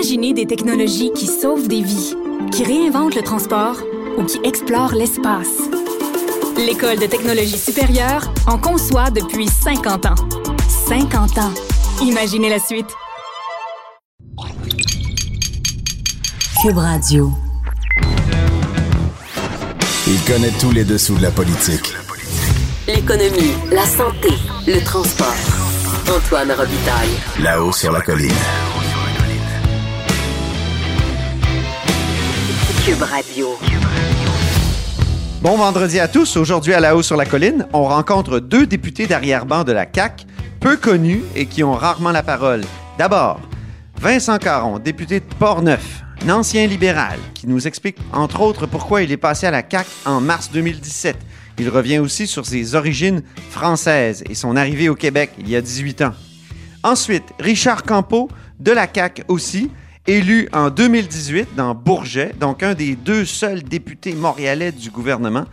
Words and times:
Imaginez 0.00 0.32
des 0.32 0.46
technologies 0.46 1.12
qui 1.12 1.26
sauvent 1.26 1.68
des 1.68 1.82
vies, 1.82 2.14
qui 2.52 2.64
réinventent 2.64 3.14
le 3.14 3.20
transport 3.20 3.76
ou 4.16 4.24
qui 4.24 4.40
explorent 4.44 4.94
l'espace. 4.94 5.58
L'École 6.56 6.98
de 6.98 7.04
technologie 7.04 7.58
supérieure 7.58 8.32
en 8.46 8.56
conçoit 8.56 9.10
depuis 9.10 9.46
50 9.46 10.06
ans. 10.06 10.14
50 10.88 11.36
ans. 11.36 11.52
Imaginez 12.00 12.48
la 12.48 12.58
suite. 12.58 12.86
Cube 16.62 16.78
Radio. 16.78 17.30
Il 20.06 20.24
connaît 20.24 20.54
tous 20.58 20.70
les 20.70 20.84
dessous 20.84 21.16
de 21.16 21.22
la 21.22 21.30
politique. 21.30 21.92
L'économie, 22.88 23.52
la 23.70 23.84
santé, 23.84 24.30
le 24.66 24.82
transport. 24.82 25.26
Antoine 26.08 26.52
Robitaille. 26.52 27.18
Là-haut 27.38 27.72
sur 27.72 27.92
la 27.92 28.00
colline. 28.00 28.32
Bon 35.42 35.56
vendredi 35.56 36.00
à 36.00 36.08
tous. 36.08 36.36
Aujourd'hui 36.36 36.74
à 36.74 36.80
La 36.80 36.96
Haut 36.96 37.02
sur 37.02 37.16
la 37.16 37.24
Colline, 37.24 37.68
on 37.72 37.84
rencontre 37.84 38.40
deux 38.40 38.66
députés 38.66 39.06
d'arrière-ban 39.06 39.62
de 39.62 39.70
la 39.70 39.86
CAQ, 39.92 40.24
peu 40.58 40.76
connus 40.76 41.22
et 41.36 41.46
qui 41.46 41.62
ont 41.62 41.74
rarement 41.74 42.10
la 42.10 42.24
parole. 42.24 42.62
D'abord, 42.98 43.40
Vincent 44.00 44.38
Caron, 44.38 44.80
député 44.80 45.20
de 45.20 45.34
Portneuf, 45.38 46.02
un 46.26 46.30
ancien 46.30 46.66
libéral, 46.66 47.20
qui 47.34 47.46
nous 47.46 47.68
explique 47.68 47.96
entre 48.12 48.40
autres 48.40 48.66
pourquoi 48.66 49.02
il 49.02 49.12
est 49.12 49.16
passé 49.16 49.46
à 49.46 49.52
la 49.52 49.62
CAQ 49.62 49.88
en 50.04 50.20
mars 50.20 50.50
2017. 50.52 51.16
Il 51.60 51.68
revient 51.68 52.00
aussi 52.00 52.26
sur 52.26 52.44
ses 52.44 52.74
origines 52.74 53.22
françaises 53.50 54.24
et 54.28 54.34
son 54.34 54.56
arrivée 54.56 54.88
au 54.88 54.96
Québec 54.96 55.30
il 55.38 55.48
y 55.48 55.54
a 55.54 55.60
18 55.60 56.02
ans. 56.02 56.14
Ensuite, 56.82 57.24
Richard 57.38 57.84
Campeau, 57.84 58.28
de 58.58 58.72
la 58.72 58.88
CAQ 58.92 59.22
aussi, 59.28 59.70
élu 60.10 60.48
en 60.52 60.70
2018 60.70 61.50
dans 61.56 61.74
Bourget, 61.74 62.32
donc 62.40 62.62
un 62.64 62.74
des 62.74 62.96
deux 62.96 63.24
seuls 63.24 63.62
députés 63.62 64.12
montréalais 64.14 64.72
du 64.72 64.90
gouvernement 64.90 65.44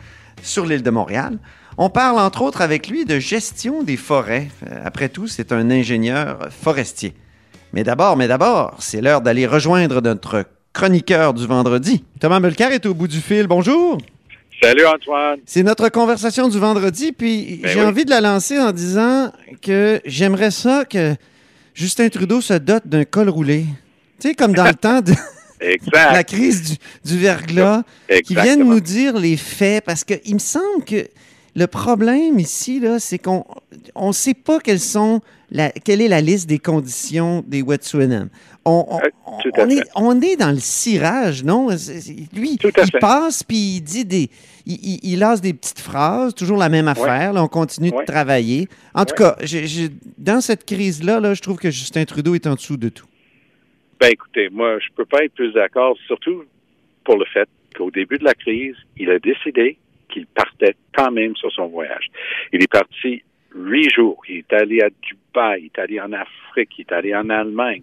sur 0.42 0.66
l'île 0.66 0.82
de 0.82 0.90
Montréal. 0.90 1.38
On 1.78 1.92
parle 1.92 2.18
entre 2.20 2.42
autres 2.42 2.62
avec 2.62 2.88
lui 2.88 3.06
de 3.06 3.20
gestion 3.20 3.84
des 3.84 3.98
forêts. 3.98 4.48
Euh, 4.68 4.82
Après 4.84 5.10
tout, 5.10 5.28
c'est 5.28 5.52
un 5.52 5.70
ingénieur 5.70 6.48
forestier. 6.50 7.14
Mais 7.72 7.84
d'abord, 7.84 8.18
mais 8.18 8.28
d'abord, 8.28 8.76
c'est 8.80 9.00
l'heure 9.00 9.22
d'aller 9.22 9.46
rejoindre 9.46 10.02
notre 10.02 10.46
chroniqueur 10.74 11.36
du 11.36 11.46
vendredi. 11.46 12.04
Thomas 12.20 12.40
Mulcair 12.40 12.72
est 12.72 12.86
au 12.88 12.96
bout 12.96 13.08
du 13.08 13.20
fil. 13.20 13.46
Bonjour. 13.46 14.00
Salut 14.60 14.88
Antoine. 14.88 15.38
C'est 15.46 15.62
notre 15.62 15.90
conversation 15.90 16.48
du 16.50 16.58
vendredi, 16.58 17.12
puis 17.12 17.60
Ben 17.62 17.72
j'ai 17.72 17.80
oui. 17.82 17.86
envie 17.86 18.06
de 18.06 18.10
la 18.10 18.22
lancer 18.22 18.58
en 18.58 18.72
disant 18.72 19.32
que 19.62 20.02
j'aimerais 20.06 20.50
ça 20.50 20.84
que 20.84 21.16
Justin 21.76 22.10
Trudeau 22.10 22.42
se 22.42 22.54
dote 22.56 22.88
d'un 22.88 23.06
col 23.06 23.30
roulé. 23.30 23.66
Tu 24.20 24.30
sais, 24.30 24.36
comme 24.36 24.54
dans 24.54 24.66
le 24.66 24.74
temps 24.76 25.02
de 25.02 25.14
la 25.94 26.24
crise 26.24 26.62
du, 27.04 27.12
du 27.14 27.18
verglas, 27.20 27.84
qui 28.26 28.36
viennent 28.36 28.64
nous 28.64 28.80
dire 28.80 29.18
les 29.18 29.38
faits, 29.38 29.84
parce 29.86 30.04
qu'il 30.04 30.34
me 30.36 30.40
semble 30.40 30.84
que 30.86 31.08
le 31.56 31.66
problème 31.68 32.40
ici, 32.40 32.80
là, 32.80 33.00
c'est 33.00 33.18
qu'on 33.18 33.44
on 33.96 34.12
sait 34.12 34.36
pas 34.36 34.60
quelles 34.60 34.80
sont 34.80 35.22
la, 35.50 35.72
quelle 35.72 36.02
est 36.02 36.08
la 36.08 36.22
liste 36.22 36.48
des 36.48 36.60
conditions 36.60 37.44
des 37.48 37.62
Wet'suwet'en. 37.64 38.28
On, 38.66 38.86
on, 38.90 39.00
Euh, 39.00 39.50
on 39.58 39.70
est, 39.70 39.82
on 39.96 40.22
est 40.22 40.36
dans 40.36 40.52
le 40.52 40.60
cirage, 40.60 41.44
non? 41.44 41.70
Lui, 42.34 42.58
il 42.62 42.72
fait. 42.72 43.00
passe 43.00 43.42
puis 43.44 43.78
il 43.78 43.82
dit 43.82 44.04
des. 44.06 44.30
Il, 44.66 44.74
il- 44.84 45.00
il 45.14 45.20
lance 45.20 45.40
des 45.42 45.54
petites 45.54 45.80
phrases, 45.80 46.36
toujours 46.36 46.58
la 46.58 46.68
même 46.70 46.88
affaire. 46.90 47.32
là, 47.34 47.42
on 47.44 47.48
continue 47.48 47.92
Ouais. 47.92 48.02
de 48.06 48.12
travailler. 48.12 48.68
En 48.94 49.06
tout 49.06 49.16
cas, 49.16 49.38
dans 50.18 50.42
cette 50.42 50.66
crise-là, 50.66 51.20
là, 51.22 51.34
je 51.34 51.42
trouve 51.42 51.58
que 51.58 51.72
Justin 51.72 52.04
Trudeau 52.06 52.36
est 52.36 52.46
en 52.46 52.56
dessous 52.56 52.76
de 52.78 52.90
tout. 52.90 53.07
Ben 54.00 54.10
écoutez, 54.12 54.50
moi, 54.50 54.78
je 54.80 54.88
peux 54.96 55.06
pas 55.06 55.24
être 55.24 55.34
plus 55.34 55.54
d'accord, 55.54 55.98
surtout 56.06 56.46
pour 57.04 57.18
le 57.18 57.26
fait 57.26 57.50
qu'au 57.76 57.90
début 57.90 58.18
de 58.18 58.24
la 58.24 58.34
crise, 58.34 58.76
il 58.98 59.10
a 59.10 59.20
décidé 59.20 59.78
qu'il 60.10 60.28
partait 60.28 60.76
quand 60.96 61.12
même 61.12 61.36
sur 61.36 61.52
son 61.52 61.68
voyage. 61.68 62.08
Il 62.54 62.62
est 62.62 62.72
parti 62.72 63.24
huit 63.56 63.90
jours. 63.90 64.22
Il 64.30 64.38
est 64.38 64.54
allé 64.54 64.82
à 64.82 64.90
Dubaï, 64.90 65.62
il 65.62 65.66
est 65.66 65.80
allé 65.80 66.00
en 66.00 66.14
Afrique, 66.14 66.78
il 66.78 66.82
est 66.82 66.92
allé 66.92 67.16
en 67.16 67.30
Allemagne. 67.30 67.82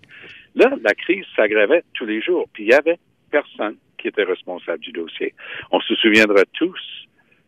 Là, 0.54 0.70
la 0.82 0.94
crise 0.94 1.24
s'aggravait 1.34 1.82
tous 1.94 2.06
les 2.06 2.20
jours, 2.20 2.48
puis 2.52 2.64
il 2.64 2.70
y 2.70 2.74
avait 2.74 2.98
personne 3.30 3.76
qui 3.98 4.08
était 4.08 4.22
responsable 4.22 4.80
du 4.80 4.92
dossier. 4.92 5.34
On 5.72 5.80
se 5.80 5.94
souviendra 5.96 6.42
tous 6.52 6.80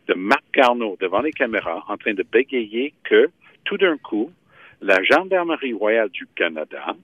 de 0.09 0.15
Marc 0.15 0.45
Garneau 0.53 0.97
devant 1.01 1.21
les 1.21 1.33
caméras 1.33 1.85
en 1.89 1.97
train 1.97 2.15
de 2.15 2.25
bégayer 2.25 2.95
que 3.05 3.29
tout 3.65 3.77
d'un 3.77 3.97
coup, 3.99 4.33
la 4.81 5.03
Gendarmerie 5.03 5.73
royale 5.73 6.09
du 6.11 6.27
Canada, 6.35 6.97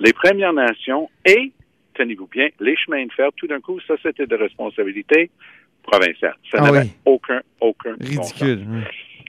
les 0.00 0.12
Premières 0.12 0.52
Nations 0.52 1.10
et, 1.24 1.52
tenez-vous 1.94 2.26
bien, 2.28 2.48
les 2.60 2.76
chemins 2.76 3.04
de 3.04 3.12
fer, 3.12 3.30
tout 3.36 3.46
d'un 3.46 3.60
coup, 3.60 3.80
ça, 3.80 3.94
c'était 4.02 4.26
de 4.26 4.36
responsabilité 4.36 5.30
provinciale. 5.82 6.34
Ça 6.50 6.58
Ah 6.60 6.64
n'avait 6.70 6.86
oui. 6.86 6.92
aucun, 7.04 7.40
aucun 7.60 7.94
bon 7.98 8.22
sens. 8.22 8.32
Ridicule. 8.32 8.66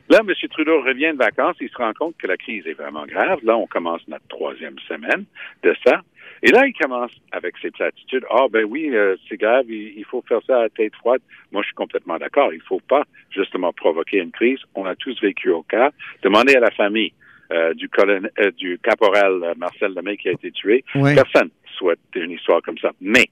Là, 0.10 0.20
M. 0.28 0.34
Trudeau 0.50 0.82
revient 0.82 1.12
de 1.14 1.18
vacances, 1.18 1.56
il 1.62 1.70
se 1.70 1.78
rend 1.78 1.94
compte 1.94 2.16
que 2.18 2.26
la 2.26 2.36
crise 2.36 2.66
est 2.66 2.74
vraiment 2.74 3.06
grave. 3.06 3.40
Là, 3.44 3.56
on 3.58 3.68
commence 3.68 4.02
notre 4.08 4.28
troisième 4.28 4.78
semaine 4.88 5.26
de 5.64 5.76
ça. 5.86 6.02
Et 6.42 6.52
là, 6.52 6.66
il 6.66 6.74
commence 6.74 7.12
avec 7.32 7.56
ses 7.62 7.70
platitudes. 7.70 8.26
Ah, 8.32 8.46
ben 8.50 8.64
oui, 8.64 8.90
euh, 8.96 9.18
c'est 9.28 9.38
grave, 9.38 9.66
il, 9.70 9.94
il 9.98 10.06
faut 10.06 10.24
faire 10.28 10.40
ça 10.48 10.62
à 10.62 10.70
tête 10.70 10.96
froide. 10.96 11.22
Moi, 11.52 11.62
je 11.62 11.68
suis 11.68 11.76
complètement 11.76 12.18
d'accord. 12.18 12.54
Il 12.54 12.62
faut 12.62 12.80
pas, 12.80 13.04
justement, 13.30 13.72
provoquer 13.74 14.18
une 14.18 14.32
crise. 14.32 14.60
On 14.74 14.86
a 14.86 14.96
tous 14.96 15.20
vécu 15.22 15.50
au 15.52 15.62
cas. 15.64 15.92
Demandez 16.24 16.56
à 16.56 16.60
la 16.62 16.72
famille 16.72 17.14
euh, 17.52 17.74
du, 17.74 17.90
colonel, 17.90 18.32
euh, 18.40 18.52
du 18.52 18.78
caporal 18.78 19.44
euh, 19.44 19.54
Marcel 19.58 19.94
Lemay 19.96 20.18
qui 20.18 20.30
a 20.30 20.34
été 20.34 20.52
tué. 20.52 20.84
Ouais. 20.94 21.16
Personne 21.16 21.50
souhaite 21.78 22.00
une 22.16 22.32
histoire 22.32 22.62
comme 22.62 22.78
ça. 22.78 22.92
Mais, 23.02 23.26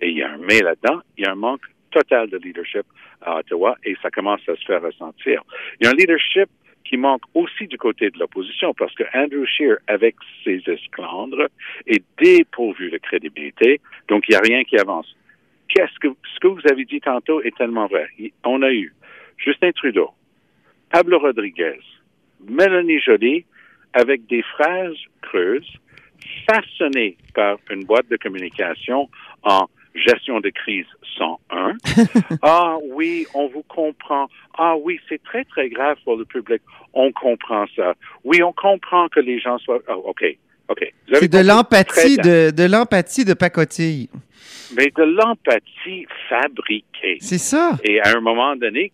et 0.00 0.08
il 0.08 0.18
y 0.18 0.22
a 0.22 0.32
un 0.32 0.38
mais 0.38 0.60
là-dedans, 0.60 1.00
il 1.16 1.24
y 1.24 1.26
a 1.26 1.32
un 1.32 1.36
manque 1.36 1.62
total 1.92 2.28
de 2.30 2.38
leadership 2.38 2.84
à 3.22 3.38
Ottawa 3.38 3.76
et 3.84 3.96
ça 4.02 4.10
commence 4.10 4.40
à 4.48 4.56
se 4.56 4.64
faire 4.64 4.82
ressentir. 4.82 5.42
Il 5.80 5.84
y 5.84 5.86
a 5.86 5.90
un 5.90 5.94
leadership 5.94 6.48
qui 6.84 6.96
manque 6.96 7.22
aussi 7.34 7.68
du 7.68 7.78
côté 7.78 8.10
de 8.10 8.18
l'opposition 8.18 8.74
parce 8.74 8.94
que 8.94 9.04
Andrew 9.14 9.44
Scheer, 9.46 9.76
avec 9.86 10.16
ses 10.42 10.62
esclandres, 10.66 11.46
est 11.86 12.02
dépourvu 12.18 12.90
de 12.90 12.98
crédibilité, 12.98 13.80
donc 14.08 14.24
il 14.28 14.32
n'y 14.32 14.36
a 14.36 14.40
rien 14.40 14.64
qui 14.64 14.78
avance. 14.78 15.14
Qu'est-ce 15.68 15.96
que 16.00 16.08
ce 16.34 16.40
que 16.40 16.48
vous 16.48 16.62
avez 16.68 16.84
dit 16.84 17.00
tantôt 17.00 17.40
est 17.42 17.56
tellement 17.56 17.86
vrai. 17.86 18.08
On 18.44 18.62
a 18.62 18.72
eu 18.72 18.92
Justin 19.38 19.70
Trudeau, 19.70 20.10
Pablo 20.90 21.20
Rodriguez, 21.20 21.78
Mélanie 22.48 22.98
Joly, 23.00 23.44
avec 23.92 24.26
des 24.26 24.42
phrases 24.42 24.96
creuses, 25.22 25.70
façonnées 26.48 27.16
par 27.34 27.58
une 27.70 27.84
boîte 27.84 28.08
de 28.08 28.16
communication 28.16 29.08
en 29.42 29.68
gestion 29.94 30.40
de 30.40 30.50
crise 30.50 30.86
101. 31.18 31.76
ah 32.42 32.76
oui, 32.92 33.26
on 33.34 33.48
vous 33.48 33.64
comprend. 33.64 34.28
Ah 34.56 34.76
oui, 34.76 35.00
c'est 35.08 35.22
très, 35.22 35.44
très 35.44 35.68
grave 35.68 35.96
pour 36.04 36.16
le 36.16 36.24
public. 36.24 36.62
On 36.92 37.12
comprend 37.12 37.66
ça. 37.76 37.94
Oui, 38.24 38.42
on 38.42 38.52
comprend 38.52 39.08
que 39.08 39.20
les 39.20 39.40
gens 39.40 39.58
soient... 39.58 39.80
Ah, 39.88 39.96
OK, 39.96 40.24
OK. 40.68 40.92
C'est 41.12 41.28
de 41.28 41.38
l'empathie 41.38 42.16
de, 42.16 42.50
de 42.50 42.64
l'empathie 42.64 43.24
de 43.24 43.34
pacotille. 43.34 44.08
Mais 44.76 44.92
de 44.96 45.02
l'empathie 45.02 46.06
fabriquée. 46.28 47.18
C'est 47.20 47.38
ça. 47.38 47.76
Et 47.82 48.00
à 48.00 48.16
un 48.16 48.20
moment 48.20 48.54
donné, 48.56 48.92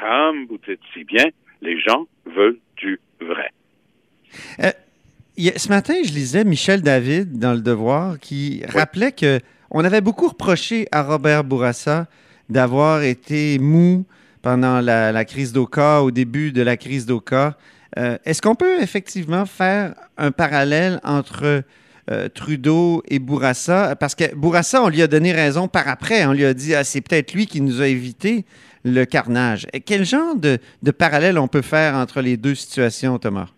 comme 0.00 0.46
vous 0.46 0.58
dites 0.66 0.80
si 0.92 1.04
bien, 1.04 1.24
les 1.62 1.80
gens 1.80 2.06
veulent 2.26 2.58
du 2.76 3.00
vrai. 3.20 3.50
A- 4.62 4.72
ce 5.36 5.68
matin, 5.68 5.94
je 6.04 6.12
lisais 6.12 6.44
Michel 6.44 6.80
David 6.82 7.38
dans 7.38 7.52
Le 7.54 7.60
Devoir 7.60 8.18
qui 8.20 8.62
rappelait 8.68 9.12
que 9.12 9.40
on 9.70 9.84
avait 9.84 10.00
beaucoup 10.00 10.28
reproché 10.28 10.86
à 10.92 11.02
Robert 11.02 11.42
Bourassa 11.42 12.06
d'avoir 12.48 13.02
été 13.02 13.58
mou 13.58 14.04
pendant 14.42 14.80
la, 14.80 15.10
la 15.10 15.24
crise 15.24 15.52
d'Oka, 15.52 16.02
au 16.02 16.10
début 16.12 16.52
de 16.52 16.62
la 16.62 16.76
crise 16.76 17.06
d'Oka. 17.06 17.56
Euh, 17.98 18.16
Est-ce 18.24 18.42
qu'on 18.42 18.54
peut 18.54 18.80
effectivement 18.82 19.46
faire 19.46 19.94
un 20.18 20.30
parallèle 20.30 21.00
entre 21.02 21.62
euh, 22.10 22.28
Trudeau 22.28 23.02
et 23.08 23.18
Bourassa? 23.18 23.96
Parce 23.96 24.14
que 24.14 24.32
Bourassa, 24.34 24.82
on 24.84 24.88
lui 24.88 25.02
a 25.02 25.06
donné 25.08 25.32
raison 25.32 25.66
par 25.66 25.88
après. 25.88 26.24
On 26.26 26.32
lui 26.32 26.44
a 26.44 26.54
dit, 26.54 26.74
ah, 26.74 26.84
c'est 26.84 27.00
peut-être 27.00 27.32
lui 27.32 27.46
qui 27.46 27.60
nous 27.60 27.80
a 27.80 27.88
évité 27.88 28.44
le 28.84 29.04
carnage. 29.06 29.66
Et 29.72 29.80
Quel 29.80 30.04
genre 30.04 30.36
de, 30.36 30.58
de 30.82 30.90
parallèle 30.92 31.38
on 31.38 31.48
peut 31.48 31.62
faire 31.62 31.94
entre 31.94 32.20
les 32.20 32.36
deux 32.36 32.54
situations, 32.54 33.18
Thomas? 33.18 33.48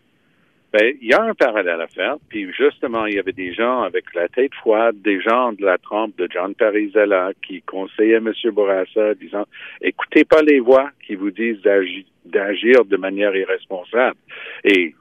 Ben, 0.76 0.94
il 1.00 1.08
y 1.08 1.14
a 1.14 1.22
un 1.22 1.32
parallèle 1.32 1.80
à 1.80 1.86
faire. 1.86 2.16
Puis 2.28 2.52
justement, 2.52 3.06
il 3.06 3.14
y 3.14 3.18
avait 3.18 3.32
des 3.32 3.54
gens 3.54 3.80
avec 3.80 4.12
la 4.14 4.28
tête 4.28 4.54
froide, 4.56 5.00
des 5.00 5.22
gens 5.22 5.52
de 5.52 5.64
la 5.64 5.78
trempe 5.78 6.14
de 6.18 6.28
John 6.30 6.54
Parizella 6.54 7.30
qui 7.46 7.62
conseillaient 7.62 8.16
M. 8.16 8.32
Bourassa, 8.52 9.14
disant 9.14 9.46
écoutez 9.80 10.24
pas 10.24 10.42
les 10.42 10.60
voix 10.60 10.90
qui 11.06 11.14
vous 11.14 11.30
disent 11.30 11.62
d'agi- 11.62 12.06
d'agir 12.26 12.84
de 12.84 12.98
manière 12.98 13.34
irresponsable. 13.34 14.18
Et 14.64 14.94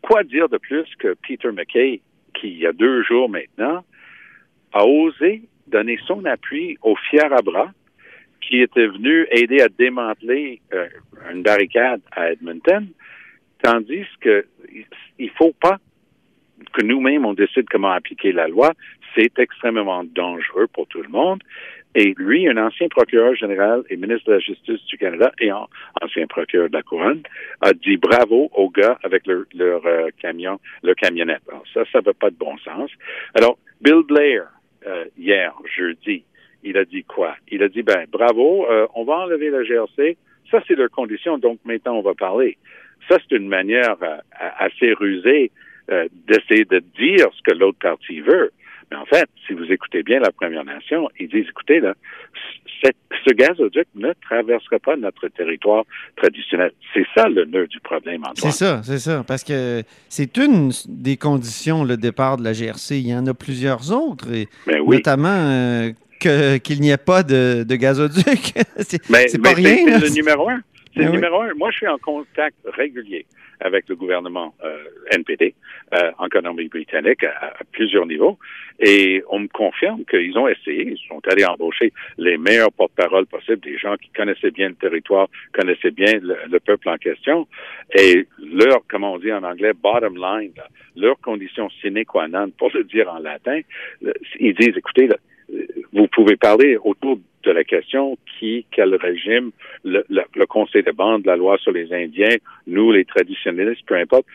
quoi 0.00 0.22
dire 0.22 0.48
de 0.48 0.56
plus 0.56 0.88
que 0.98 1.14
Peter 1.26 1.52
McKay, 1.52 2.00
qui 2.32 2.48
il 2.48 2.58
y 2.60 2.66
a 2.66 2.72
deux 2.72 3.02
jours 3.02 3.28
maintenant, 3.28 3.84
a 4.72 4.86
osé 4.86 5.42
donner 5.66 5.98
son 6.06 6.24
appui 6.24 6.78
au 6.80 6.96
fier 6.96 7.30
à 7.30 7.42
bras 7.42 7.70
qui 8.40 8.62
était 8.62 8.86
venu 8.86 9.26
aider 9.32 9.60
à 9.60 9.68
démanteler 9.68 10.62
euh, 10.72 10.88
une 11.30 11.42
barricade 11.42 12.00
à 12.12 12.32
Edmonton, 12.32 12.88
tandis 13.62 14.06
que 14.20 14.44
il 15.18 15.30
faut 15.30 15.54
pas 15.60 15.78
que 16.72 16.84
nous-mêmes, 16.84 17.24
on 17.24 17.34
décide 17.34 17.68
comment 17.70 17.90
appliquer 17.90 18.32
la 18.32 18.48
loi, 18.48 18.72
c'est 19.14 19.38
extrêmement 19.38 20.04
dangereux 20.04 20.66
pour 20.72 20.86
tout 20.86 21.02
le 21.02 21.08
monde. 21.08 21.42
Et 21.96 22.14
lui, 22.16 22.48
un 22.48 22.56
ancien 22.56 22.86
procureur 22.88 23.34
général 23.34 23.82
et 23.90 23.96
ministre 23.96 24.28
de 24.28 24.34
la 24.34 24.38
Justice 24.38 24.84
du 24.86 24.96
Canada 24.96 25.32
et 25.40 25.50
ancien 25.52 26.26
procureur 26.28 26.68
de 26.68 26.74
la 26.74 26.82
Couronne, 26.82 27.22
a 27.60 27.72
dit 27.72 27.96
bravo 27.96 28.48
aux 28.54 28.70
gars 28.70 28.96
avec 29.02 29.26
leur, 29.26 29.84
euh, 29.86 30.08
camion, 30.20 30.60
leur 30.84 30.94
camionnette. 30.94 31.42
Alors 31.48 31.64
ça, 31.74 31.82
ça 31.90 32.00
veut 32.00 32.12
pas 32.12 32.30
de 32.30 32.36
bon 32.36 32.56
sens. 32.58 32.90
Alors, 33.34 33.58
Bill 33.80 34.02
Blair, 34.06 34.46
euh, 34.86 35.06
hier, 35.18 35.52
jeudi, 35.76 36.22
il 36.62 36.76
a 36.76 36.84
dit 36.84 37.02
quoi? 37.02 37.34
Il 37.48 37.62
a 37.62 37.68
dit, 37.68 37.82
ben, 37.82 38.06
bravo, 38.08 38.66
euh, 38.70 38.86
on 38.94 39.04
va 39.04 39.14
enlever 39.14 39.50
la 39.50 39.64
GRC. 39.64 40.16
Ça, 40.50 40.62
c'est 40.68 40.76
leur 40.76 40.90
condition, 40.90 41.38
donc 41.38 41.58
maintenant, 41.64 41.94
on 41.94 42.02
va 42.02 42.14
parler. 42.14 42.56
Ça, 43.08 43.18
c'est 43.18 43.36
une 43.36 43.48
manière 43.48 43.96
assez 44.58 44.92
rusée 44.92 45.50
d'essayer 46.28 46.64
de 46.64 46.78
dire 46.98 47.26
ce 47.36 47.42
que 47.42 47.56
l'autre 47.56 47.78
partie 47.78 48.20
veut. 48.20 48.52
Mais 48.90 48.96
en 48.96 49.04
fait, 49.06 49.28
si 49.46 49.52
vous 49.52 49.64
écoutez 49.64 50.02
bien 50.02 50.20
la 50.20 50.32
Première 50.32 50.64
Nation, 50.64 51.08
ils 51.18 51.28
disent, 51.28 51.46
écoutez, 51.48 51.80
là, 51.80 51.94
ce 52.82 53.34
gazoduc 53.34 53.86
ne 53.94 54.12
traversera 54.22 54.78
pas 54.78 54.96
notre 54.96 55.28
territoire 55.28 55.84
traditionnel. 56.16 56.72
C'est 56.94 57.06
ça 57.14 57.28
le 57.28 57.44
nœud 57.44 57.66
du 57.66 57.78
problème, 57.80 58.22
Antoine. 58.24 58.50
C'est 58.52 58.64
ça, 58.64 58.80
c'est 58.82 58.98
ça. 58.98 59.24
Parce 59.26 59.44
que 59.44 59.82
c'est 60.08 60.36
une 60.38 60.72
des 60.88 61.16
conditions, 61.16 61.84
le 61.84 61.96
départ 61.96 62.36
de 62.36 62.44
la 62.44 62.52
GRC. 62.52 62.98
Il 62.98 63.08
y 63.08 63.14
en 63.14 63.26
a 63.26 63.34
plusieurs 63.34 63.92
autres, 63.92 64.32
et 64.32 64.48
ben 64.66 64.80
oui. 64.84 64.96
notamment 64.96 65.28
euh, 65.28 65.90
qu'il 66.18 66.80
n'y 66.80 66.90
ait 66.90 66.96
pas 66.96 67.22
de, 67.22 67.64
gazoduc. 67.68 68.24
c'est 68.78 69.10
ben, 69.10 69.26
pas 69.42 69.54
ben, 69.54 69.54
rien. 69.54 69.76
C'est 69.98 70.08
le 70.08 70.14
numéro 70.14 70.48
un. 70.48 70.60
C'est 70.94 71.04
le 71.04 71.10
numéro 71.10 71.40
un. 71.42 71.54
Moi, 71.54 71.70
je 71.70 71.76
suis 71.78 71.88
en 71.88 71.98
contact 71.98 72.56
régulier 72.64 73.26
avec 73.60 73.88
le 73.88 73.94
gouvernement 73.94 74.54
euh, 74.64 74.84
NPD 75.10 75.54
euh, 75.94 76.10
en 76.18 76.28
Colombie-Britannique 76.28 77.24
à, 77.24 77.52
plusieurs 77.72 78.06
niveaux. 78.06 78.38
Et 78.80 79.22
on 79.28 79.40
me 79.40 79.48
confirme 79.48 80.04
qu'ils 80.06 80.36
ont 80.38 80.48
essayé, 80.48 80.92
ils 80.92 81.08
sont 81.08 81.20
allés 81.28 81.44
embaucher 81.44 81.92
les 82.16 82.38
meilleurs 82.38 82.72
porte-parole 82.72 83.26
possibles, 83.26 83.60
des 83.60 83.76
gens 83.76 83.96
qui 83.96 84.08
connaissaient 84.10 84.50
bien 84.50 84.70
le 84.70 84.74
territoire, 84.74 85.28
connaissaient 85.52 85.90
bien 85.90 86.18
le, 86.22 86.58
peuple 86.60 86.88
en 86.88 86.96
question. 86.96 87.46
Et 87.94 88.26
leur, 88.38 88.80
comment 88.88 89.14
on 89.14 89.18
dit 89.18 89.32
en 89.32 89.42
anglais, 89.42 89.72
bottom 89.74 90.16
line, 90.16 90.52
leur 90.96 91.20
condition 91.20 91.68
sine 91.80 92.04
qua 92.04 92.28
non, 92.28 92.50
pour 92.50 92.70
le 92.74 92.84
dire 92.84 93.12
en 93.12 93.18
latin, 93.18 93.60
ils 94.38 94.54
disent, 94.54 94.76
écoutez, 94.76 95.08
vous 95.92 96.06
pouvez 96.08 96.36
parler 96.36 96.76
autour 96.82 97.18
de 97.42 97.50
la 97.50 97.64
question 97.64 98.18
qui, 98.38 98.66
quel 98.70 98.94
régime, 98.94 99.50
le, 99.84 100.04
le, 100.08 100.46
Conseil 100.46 100.82
de 100.82 100.92
bande, 100.92 101.24
la 101.24 101.36
loi 101.36 101.56
sur 101.58 101.72
les 101.72 101.92
Indiens, 101.92 102.36
nous, 102.66 102.92
les 102.92 103.04
traditionnalistes, 103.04 103.82
peu 103.86 103.96
importe, 103.96 104.26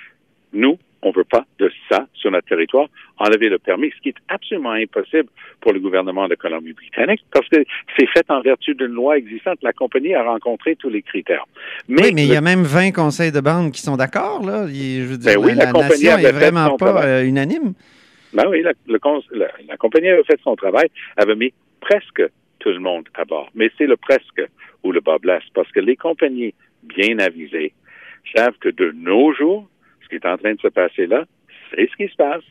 nous, 0.54 0.78
on 1.06 1.12
veut 1.12 1.24
pas 1.24 1.46
de 1.60 1.72
ça 1.90 2.08
sur 2.16 2.32
notre 2.32 2.48
territoire, 2.48 2.88
enlever 3.20 3.50
le 3.50 3.60
permis, 3.60 3.92
ce 3.96 4.02
qui 4.02 4.10
est 4.10 4.16
absolument 4.28 4.72
impossible 4.72 5.30
pour 5.62 5.72
le 5.72 5.80
gouvernement 5.80 6.28
de 6.28 6.34
Colombie-Britannique, 6.34 7.24
parce 7.32 7.48
que 7.48 7.64
c'est 7.98 8.08
fait 8.08 8.26
en 8.30 8.42
vertu 8.42 8.74
d'une 8.74 8.88
loi 8.88 9.18
existante. 9.18 9.60
La 9.62 9.72
compagnie 9.72 10.16
a 10.16 10.24
rencontré 10.24 10.76
tous 10.76 10.90
les 10.90 11.04
critères. 11.04 11.46
Mais 11.88 12.06
oui, 12.06 12.12
mais 12.16 12.24
il 12.24 12.34
y 12.34 12.36
a 12.36 12.42
même 12.42 12.64
20 12.64 12.92
conseils 12.92 13.32
de 13.32 13.40
bande 13.40 13.72
qui 13.72 13.82
sont 13.82 13.98
d'accord, 13.98 14.44
là. 14.44 14.66
Je 14.68 15.04
veux 15.04 15.18
dire, 15.18 15.40
ben 15.40 15.46
oui, 15.46 15.54
la, 15.54 15.68
compagnie 15.72 16.06
nation 16.06 16.18
est 16.18 16.32
vraiment 16.32 16.76
pas 16.76 17.06
euh, 17.06 17.24
unanime. 17.24 17.74
Ben 18.36 18.48
oui, 18.50 18.62
la, 18.62 18.74
la, 18.88 19.78
compagnie 19.78 20.10
avait 20.10 20.24
fait 20.24 20.40
son 20.44 20.56
travail, 20.56 20.90
avait 21.18 21.36
mis 21.36 21.54
presque 21.80 22.24
tout 22.60 22.70
le 22.70 22.80
monde 22.80 23.08
à 23.16 23.26
bord. 23.26 23.50
Mais 23.56 23.72
c'est 23.78 23.88
le 23.88 23.98
presque 23.98 24.42
où 24.84 24.92
le 24.92 25.00
bas 25.00 25.18
blesse, 25.18 25.44
parce 25.54 25.72
que 25.72 25.80
les 25.80 25.96
compagnies 25.96 26.54
bien 26.84 27.20
avisées 27.20 27.74
savent 28.36 28.58
que 28.60 28.70
de 28.70 28.92
nos 28.92 29.34
jours, 29.34 29.68
ce 30.04 30.10
qui 30.10 30.16
est 30.16 30.26
en 30.26 30.38
train 30.38 30.54
de 30.54 30.60
se 30.60 30.68
passer 30.68 31.08
là, 31.08 31.26
c'est 31.72 31.90
ce 31.90 31.96
qui 31.96 32.08
se 32.08 32.16
passe 32.16 32.44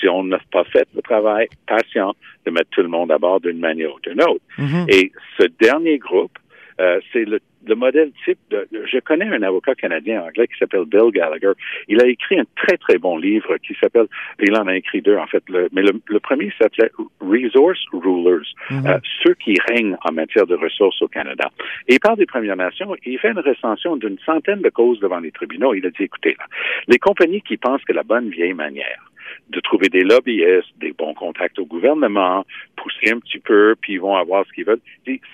si 0.00 0.08
on 0.08 0.24
n'a 0.24 0.40
pas 0.50 0.64
fait 0.64 0.88
le 0.94 1.02
travail 1.02 1.48
patient 1.66 2.14
de 2.46 2.50
mettre 2.50 2.70
tout 2.70 2.82
le 2.82 2.88
monde 2.88 3.12
à 3.12 3.18
bord 3.18 3.40
d'une 3.40 3.58
manière 3.58 3.94
ou 3.94 4.00
d'une 4.00 4.22
autre. 4.22 4.42
Mhm. 4.58 4.86
Et 4.88 5.12
ce 5.38 5.46
dernier 5.60 5.98
groupe, 5.98 6.38
euh, 6.80 7.00
c'est 7.12 7.24
le 7.24 7.40
le 7.66 7.74
modèle 7.74 8.10
type 8.24 8.38
de, 8.50 8.66
je 8.72 8.98
connais 8.98 9.26
un 9.26 9.42
avocat 9.42 9.74
canadien 9.74 10.22
anglais 10.22 10.46
qui 10.46 10.58
s'appelle 10.58 10.84
Bill 10.84 11.10
Gallagher. 11.12 11.52
Il 11.88 12.00
a 12.02 12.06
écrit 12.06 12.38
un 12.38 12.44
très 12.56 12.76
très 12.76 12.98
bon 12.98 13.16
livre 13.16 13.56
qui 13.58 13.74
s'appelle, 13.80 14.06
il 14.40 14.56
en 14.56 14.66
a 14.66 14.76
écrit 14.76 15.02
deux 15.02 15.16
en 15.16 15.26
fait, 15.26 15.42
le, 15.48 15.68
mais 15.72 15.82
le, 15.82 16.20
premier 16.20 16.52
s'appelait 16.58 16.90
Resource 17.20 17.80
Rulers, 17.92 18.46
mhm. 18.70 18.86
euh, 18.86 18.98
ceux 19.22 19.34
qui 19.34 19.56
règnent 19.68 19.96
en 20.04 20.12
matière 20.12 20.46
de 20.46 20.54
ressources 20.54 21.00
au 21.02 21.08
Canada. 21.08 21.50
Et 21.88 21.94
il 21.94 22.00
parle 22.00 22.18
des 22.18 22.26
Premières 22.26 22.56
Nations, 22.56 22.94
il 23.04 23.18
fait 23.18 23.30
une 23.30 23.40
recension 23.40 23.96
d'une 23.96 24.18
centaine 24.24 24.62
de 24.62 24.70
causes 24.70 25.00
devant 25.00 25.20
les 25.20 25.32
tribunaux. 25.32 25.74
Il 25.74 25.86
a 25.86 25.90
dit, 25.90 26.04
écoutez, 26.04 26.36
là, 26.38 26.46
les 26.88 26.98
compagnies 26.98 27.42
qui 27.42 27.56
pensent 27.56 27.82
que 27.84 27.92
la 27.92 28.02
bonne 28.02 28.30
vieille 28.30 28.54
manière 28.54 29.02
de 29.50 29.60
trouver 29.60 29.88
des 29.88 30.02
lobbyistes, 30.02 30.72
des 30.78 30.92
bons 30.92 31.14
contacts 31.14 31.58
au 31.58 31.64
gouvernement, 31.64 32.44
pousser 32.76 33.12
un 33.12 33.18
petit 33.18 33.38
peu, 33.38 33.74
puis 33.80 33.94
ils 33.94 34.00
vont 34.00 34.16
avoir 34.16 34.44
ce 34.46 34.52
qu'ils 34.52 34.64
veulent. 34.64 34.80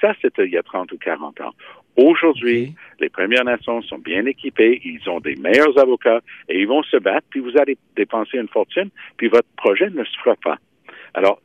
Ça, 0.00 0.14
c'était 0.20 0.46
il 0.46 0.52
y 0.52 0.58
a 0.58 0.62
30 0.62 0.92
ou 0.92 0.98
40 0.98 1.40
ans. 1.40 1.54
Aujourd'hui, 1.98 2.74
les 3.00 3.08
Premières 3.08 3.42
Nations 3.42 3.82
sont 3.82 3.98
bien 3.98 4.24
équipées, 4.24 4.80
ils 4.84 5.10
ont 5.10 5.18
des 5.18 5.34
meilleurs 5.34 5.76
avocats 5.80 6.20
et 6.48 6.60
ils 6.60 6.68
vont 6.68 6.84
se 6.84 6.96
battre, 6.96 7.26
puis 7.28 7.40
vous 7.40 7.58
allez 7.58 7.76
dépenser 7.96 8.38
une 8.38 8.46
fortune, 8.46 8.90
puis 9.16 9.26
votre 9.26 9.48
projet 9.56 9.90
ne 9.90 10.04
se 10.04 10.16
fera 10.22 10.36
pas. 10.36 10.58
Alors, 11.12 11.42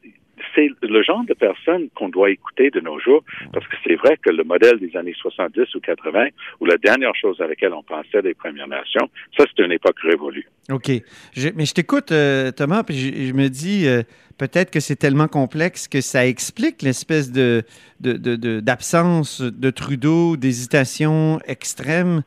c'est 0.56 0.70
le 0.82 1.04
genre 1.04 1.24
de 1.26 1.34
personnes 1.34 1.90
qu'on 1.96 2.10
doit 2.10 2.30
écouter 2.30 2.70
de 2.70 2.80
nos 2.80 3.00
jours, 3.00 3.24
parce 3.52 3.68
que 3.68 3.76
c'est 3.86 3.96
vrai 3.96 4.18
que 4.18 4.30
le 4.30 4.44
modèle 4.44 4.80
des 4.80 4.96
années 4.98 5.16
70 5.16 5.76
ou 5.76 5.80
80, 5.80 6.28
ou 6.60 6.66
la 6.66 6.78
dernière 6.78 7.16
chose 7.16 7.40
à 7.42 7.48
laquelle 7.48 7.74
on 7.74 7.84
pensait 7.84 8.22
des 8.22 8.34
Premières 8.34 8.68
Nations, 8.68 9.10
ça, 9.38 9.46
c'est 9.46 9.64
une 9.64 9.72
époque 9.72 10.00
révolue. 10.02 10.48
OK. 10.72 10.90
mais 11.56 11.66
je 11.66 11.74
t'écoute, 11.74 12.12
euh, 12.12 12.52
Thomas, 12.52 12.84
puis 12.84 13.28
je, 13.28 13.34
me 13.34 13.50
dis, 13.50 13.88
euh, 13.88 14.04
peut-être 14.38 14.72
que 14.72 14.80
c'est 14.80 14.96
tellement 14.96 15.28
complexe 15.28 15.88
que 15.88 16.02
ça 16.02 16.26
explique 16.26 16.82
l'espèce 16.82 17.32
d'absence 18.02 19.42
de, 19.42 19.70
Trudeau, 19.70 20.38
d'hésitation 20.38 21.40
extrême. 21.48 22.24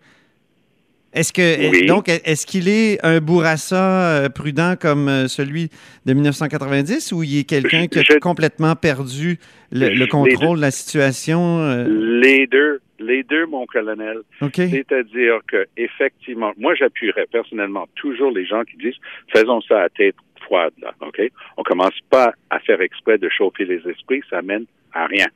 Est-ce 1.16 1.32
que 1.32 1.86
donc 1.86 2.08
est-ce 2.08 2.46
qu'il 2.46 2.68
est 2.68 3.04
un 3.04 3.20
bourrassa 3.20 4.24
euh, 4.24 4.28
prudent 4.28 4.74
comme 4.78 5.08
euh, 5.08 5.28
celui 5.28 5.70
de 6.04 6.12
1990 6.12 7.12
ou 7.12 7.22
il 7.22 7.38
est 7.40 7.44
quelqu'un 7.44 7.86
qui 7.86 7.98
a 8.00 8.18
complètement 8.20 8.76
perdu 8.76 9.38
le, 9.72 10.06
contrôle 10.06 10.58
de 10.58 10.62
la 10.62 10.70
situation? 10.70 11.60
Euh? 11.60 11.86
Les 12.20 12.46
deux, 12.46 12.80
les 13.00 13.22
deux, 13.22 13.46
mon 13.46 13.64
colonel. 13.64 14.18
C'est-à-dire 14.40 15.40
que 15.48 15.66
effectivement, 15.78 16.52
moi 16.58 16.74
j'appuierais 16.74 17.26
personnellement 17.32 17.88
toujours 17.94 18.30
les 18.30 18.44
gens 18.44 18.62
qui 18.64 18.76
disent 18.76 19.00
faisons 19.34 19.62
ça 19.62 19.84
à 19.84 19.88
tête 19.88 20.16
froide, 20.42 20.72
là, 20.80 20.92
OK? 21.00 21.20
On 21.56 21.62
commence 21.62 21.98
pas 22.10 22.34
à 22.50 22.60
faire 22.60 22.80
exprès 22.80 23.18
de 23.18 23.28
chauffer 23.28 23.64
les 23.64 23.80
esprits, 23.88 24.22
ça 24.30 24.42
mène 24.42 24.66
à 24.92 25.06
rien. 25.06 25.26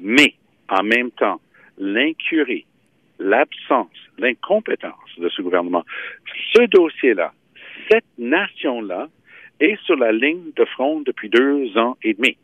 Mais, 0.00 0.34
en 0.68 0.82
même 0.82 1.10
temps, 1.12 1.40
l'incurie, 1.78 2.66
l'absence, 3.20 3.88
l'incompétence 4.18 5.18
de 5.18 5.28
ce 5.28 5.42
gouvernement, 5.42 5.84
ce 6.52 6.62
dossier-là, 6.66 7.32
cette 7.90 8.04
nation-là 8.18 9.08
est 9.60 9.80
sur 9.84 9.96
la 9.96 10.10
ligne 10.10 10.52
de 10.56 10.64
front 10.64 11.00
depuis 11.00 11.28
deux 11.28 11.76
ans 11.76 11.96
et 12.02 12.14
demi. 12.14 12.36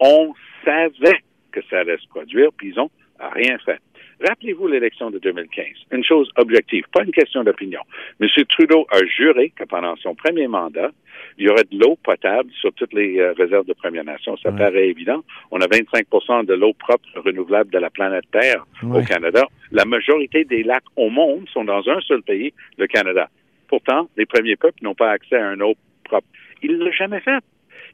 On 0.00 0.34
savait 0.64 1.22
que 1.52 1.60
ça 1.70 1.80
allait 1.80 1.98
se 1.98 2.08
produire, 2.08 2.50
puis 2.56 2.68
ils 2.70 2.80
ont 2.80 2.90
rien 3.18 3.58
fait. 3.58 3.80
Rappelez-vous 4.20 4.66
l'élection 4.66 5.10
de 5.10 5.18
2015. 5.18 5.66
Une 5.92 6.04
chose 6.04 6.28
objective, 6.36 6.84
pas 6.92 7.04
une 7.04 7.12
question 7.12 7.44
d'opinion. 7.44 7.80
M. 8.20 8.28
Trudeau 8.48 8.86
a 8.90 9.04
juré 9.06 9.50
que 9.50 9.64
pendant 9.64 9.94
son 9.96 10.14
premier 10.16 10.48
mandat, 10.48 10.90
il 11.38 11.46
y 11.46 11.48
aurait 11.48 11.64
de 11.70 11.78
l'eau 11.78 11.96
potable 12.02 12.50
sur 12.60 12.72
toutes 12.72 12.92
les 12.92 13.20
euh, 13.20 13.32
réserves 13.34 13.66
de 13.66 13.74
Première 13.74 14.04
Nation. 14.04 14.36
Ça 14.38 14.50
paraît 14.50 14.88
évident. 14.88 15.22
On 15.52 15.60
a 15.60 15.66
25 15.68 16.46
de 16.46 16.54
l'eau 16.54 16.72
propre 16.72 17.08
renouvelable 17.14 17.70
de 17.70 17.78
la 17.78 17.90
planète 17.90 18.24
Terre 18.32 18.66
au 18.82 19.02
Canada. 19.02 19.44
La 19.70 19.84
majorité 19.84 20.44
des 20.44 20.64
lacs 20.64 20.84
au 20.96 21.10
monde 21.10 21.48
sont 21.52 21.64
dans 21.64 21.88
un 21.88 22.00
seul 22.00 22.22
pays, 22.22 22.52
le 22.76 22.86
Canada. 22.88 23.28
Pourtant, 23.68 24.08
les 24.16 24.26
premiers 24.26 24.56
peuples 24.56 24.82
n'ont 24.82 24.94
pas 24.94 25.12
accès 25.12 25.36
à 25.36 25.46
un 25.46 25.60
eau 25.60 25.74
propre. 26.04 26.26
Il 26.62 26.78
ne 26.78 26.84
l'a 26.86 26.90
jamais 26.90 27.20
fait. 27.20 27.42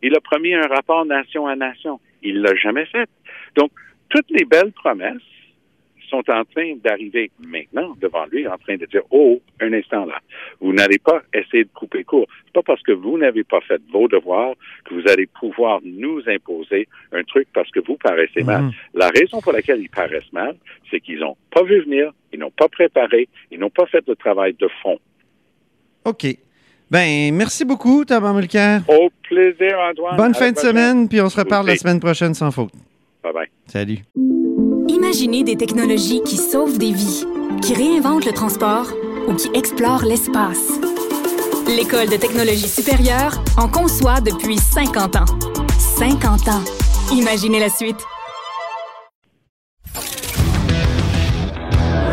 Il 0.03 0.17
a 0.17 0.21
promis 0.21 0.55
un 0.55 0.67
rapport 0.69 1.05
nation 1.05 1.47
à 1.47 1.55
nation. 1.55 2.01
Il 2.23 2.41
l'a 2.41 2.55
jamais 2.55 2.87
fait. 2.87 3.09
Donc, 3.57 3.73
toutes 4.09 4.31
les 4.31 4.45
belles 4.45 4.73
promesses 4.73 5.21
sont 6.09 6.29
en 6.31 6.45
train 6.45 6.75
d'arriver 6.83 7.31
maintenant 7.47 7.95
devant 8.01 8.27
lui, 8.27 8.47
en 8.47 8.59
train 8.59 8.77
de 8.77 8.87
dire 8.87 9.03
Oh, 9.11 9.41
un 9.61 9.73
instant 9.73 10.05
là, 10.05 10.21
vous 10.61 10.73
n'allez 10.73 10.99
pas 10.99 11.23
essayer 11.33 11.65
de 11.65 11.71
couper 11.75 12.05
court. 12.05 12.27
C'est 12.47 12.53
pas 12.53 12.63
parce 12.63 12.83
que 12.83 12.93
vous 12.93 13.19
n'avez 13.19 13.45
pas 13.45 13.61
fait 13.61 13.81
vos 13.93 14.09
devoirs 14.09 14.55
que 14.85 14.95
vous 14.95 15.09
allez 15.09 15.27
pouvoir 15.27 15.81
nous 15.85 16.21
imposer 16.27 16.89
un 17.13 17.23
truc 17.25 17.49
parce 17.53 17.71
que 17.71 17.81
vous 17.81 17.97
paraissez 17.97 18.43
mal. 18.43 18.65
Mhm. 18.65 18.73
La 18.95 19.09
raison 19.09 19.41
pour 19.41 19.53
laquelle 19.53 19.81
ils 19.81 19.91
paraissent 19.91 20.33
mal, 20.33 20.57
c'est 20.91 21.01
qu'ils 21.01 21.21
n'ont 21.21 21.37
pas 21.51 21.63
vu 21.63 21.83
venir, 21.83 22.13
ils 22.33 22.39
n'ont 22.39 22.51
pas 22.51 22.69
préparé, 22.69 23.29
ils 23.51 23.59
n'ont 23.59 23.71
pas 23.71 23.87
fait 23.87 24.07
de 24.07 24.15
travail 24.15 24.55
de 24.55 24.69
fond. 24.83 24.99
OK. 26.05 26.27
Ben, 26.91 27.35
merci 27.35 27.65
beaucoup, 27.65 28.05
Thomas 28.05 28.33
Mulcair. 28.33 28.83
Au 28.89 29.11
plaisir, 29.23 29.79
Antoine. 29.91 30.17
Bonne 30.17 30.35
fin 30.35 30.53
de 30.53 30.59
semaine, 30.59 31.09
puis 31.09 31.21
on 31.21 31.29
se 31.29 31.41
reparle 31.41 31.67
la 31.67 31.77
semaine 31.77 31.99
prochaine 31.99 32.35
sans 32.35 32.51
faute. 32.51 32.73
Bye 33.23 33.33
bye. 33.33 33.49
Salut. 33.67 34.44
Imaginez 35.15 35.45
des 35.45 35.55
technologies 35.55 36.23
qui 36.27 36.37
sauvent 36.37 36.77
des 36.77 36.91
vies, 36.91 37.25
qui 37.63 37.73
réinventent 37.73 38.27
le 38.27 38.33
transport 38.33 38.89
ou 39.29 39.35
qui 39.35 39.49
explorent 39.55 40.05
l'espace. 40.05 40.73
L'École 41.69 42.09
de 42.09 42.17
technologie 42.17 42.67
supérieure 42.67 43.41
en 43.57 43.69
conçoit 43.69 44.21
depuis 44.21 44.59
50 44.59 45.15
ans. 45.15 45.25
50 45.99 46.49
ans. 46.49 46.65
Imaginez 47.13 47.61
la 47.61 47.69
suite. 47.69 47.99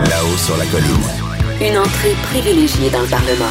Là-haut 0.07 0.37
sur 0.37 0.57
la 0.57 0.65
colline. 0.67 0.85
Une 1.59 1.79
entrée 1.79 2.13
privilégiée 2.29 2.91
dans 2.91 3.01
le 3.01 3.07
Parlement. 3.07 3.49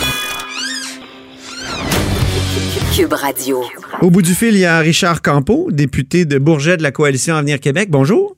Cube 2.95 3.15
Radio. 3.15 3.65
Au 4.01 4.11
bout 4.11 4.23
du 4.23 4.37
fil, 4.37 4.55
il 4.55 4.61
y 4.61 4.65
a 4.65 4.79
Richard 4.79 5.23
Campeau, 5.23 5.71
député 5.73 6.25
de 6.25 6.39
Bourget 6.39 6.77
de 6.77 6.85
la 6.85 6.93
Coalition 6.93 7.35
Avenir 7.35 7.59
Québec. 7.59 7.89
Bonjour. 7.91 8.37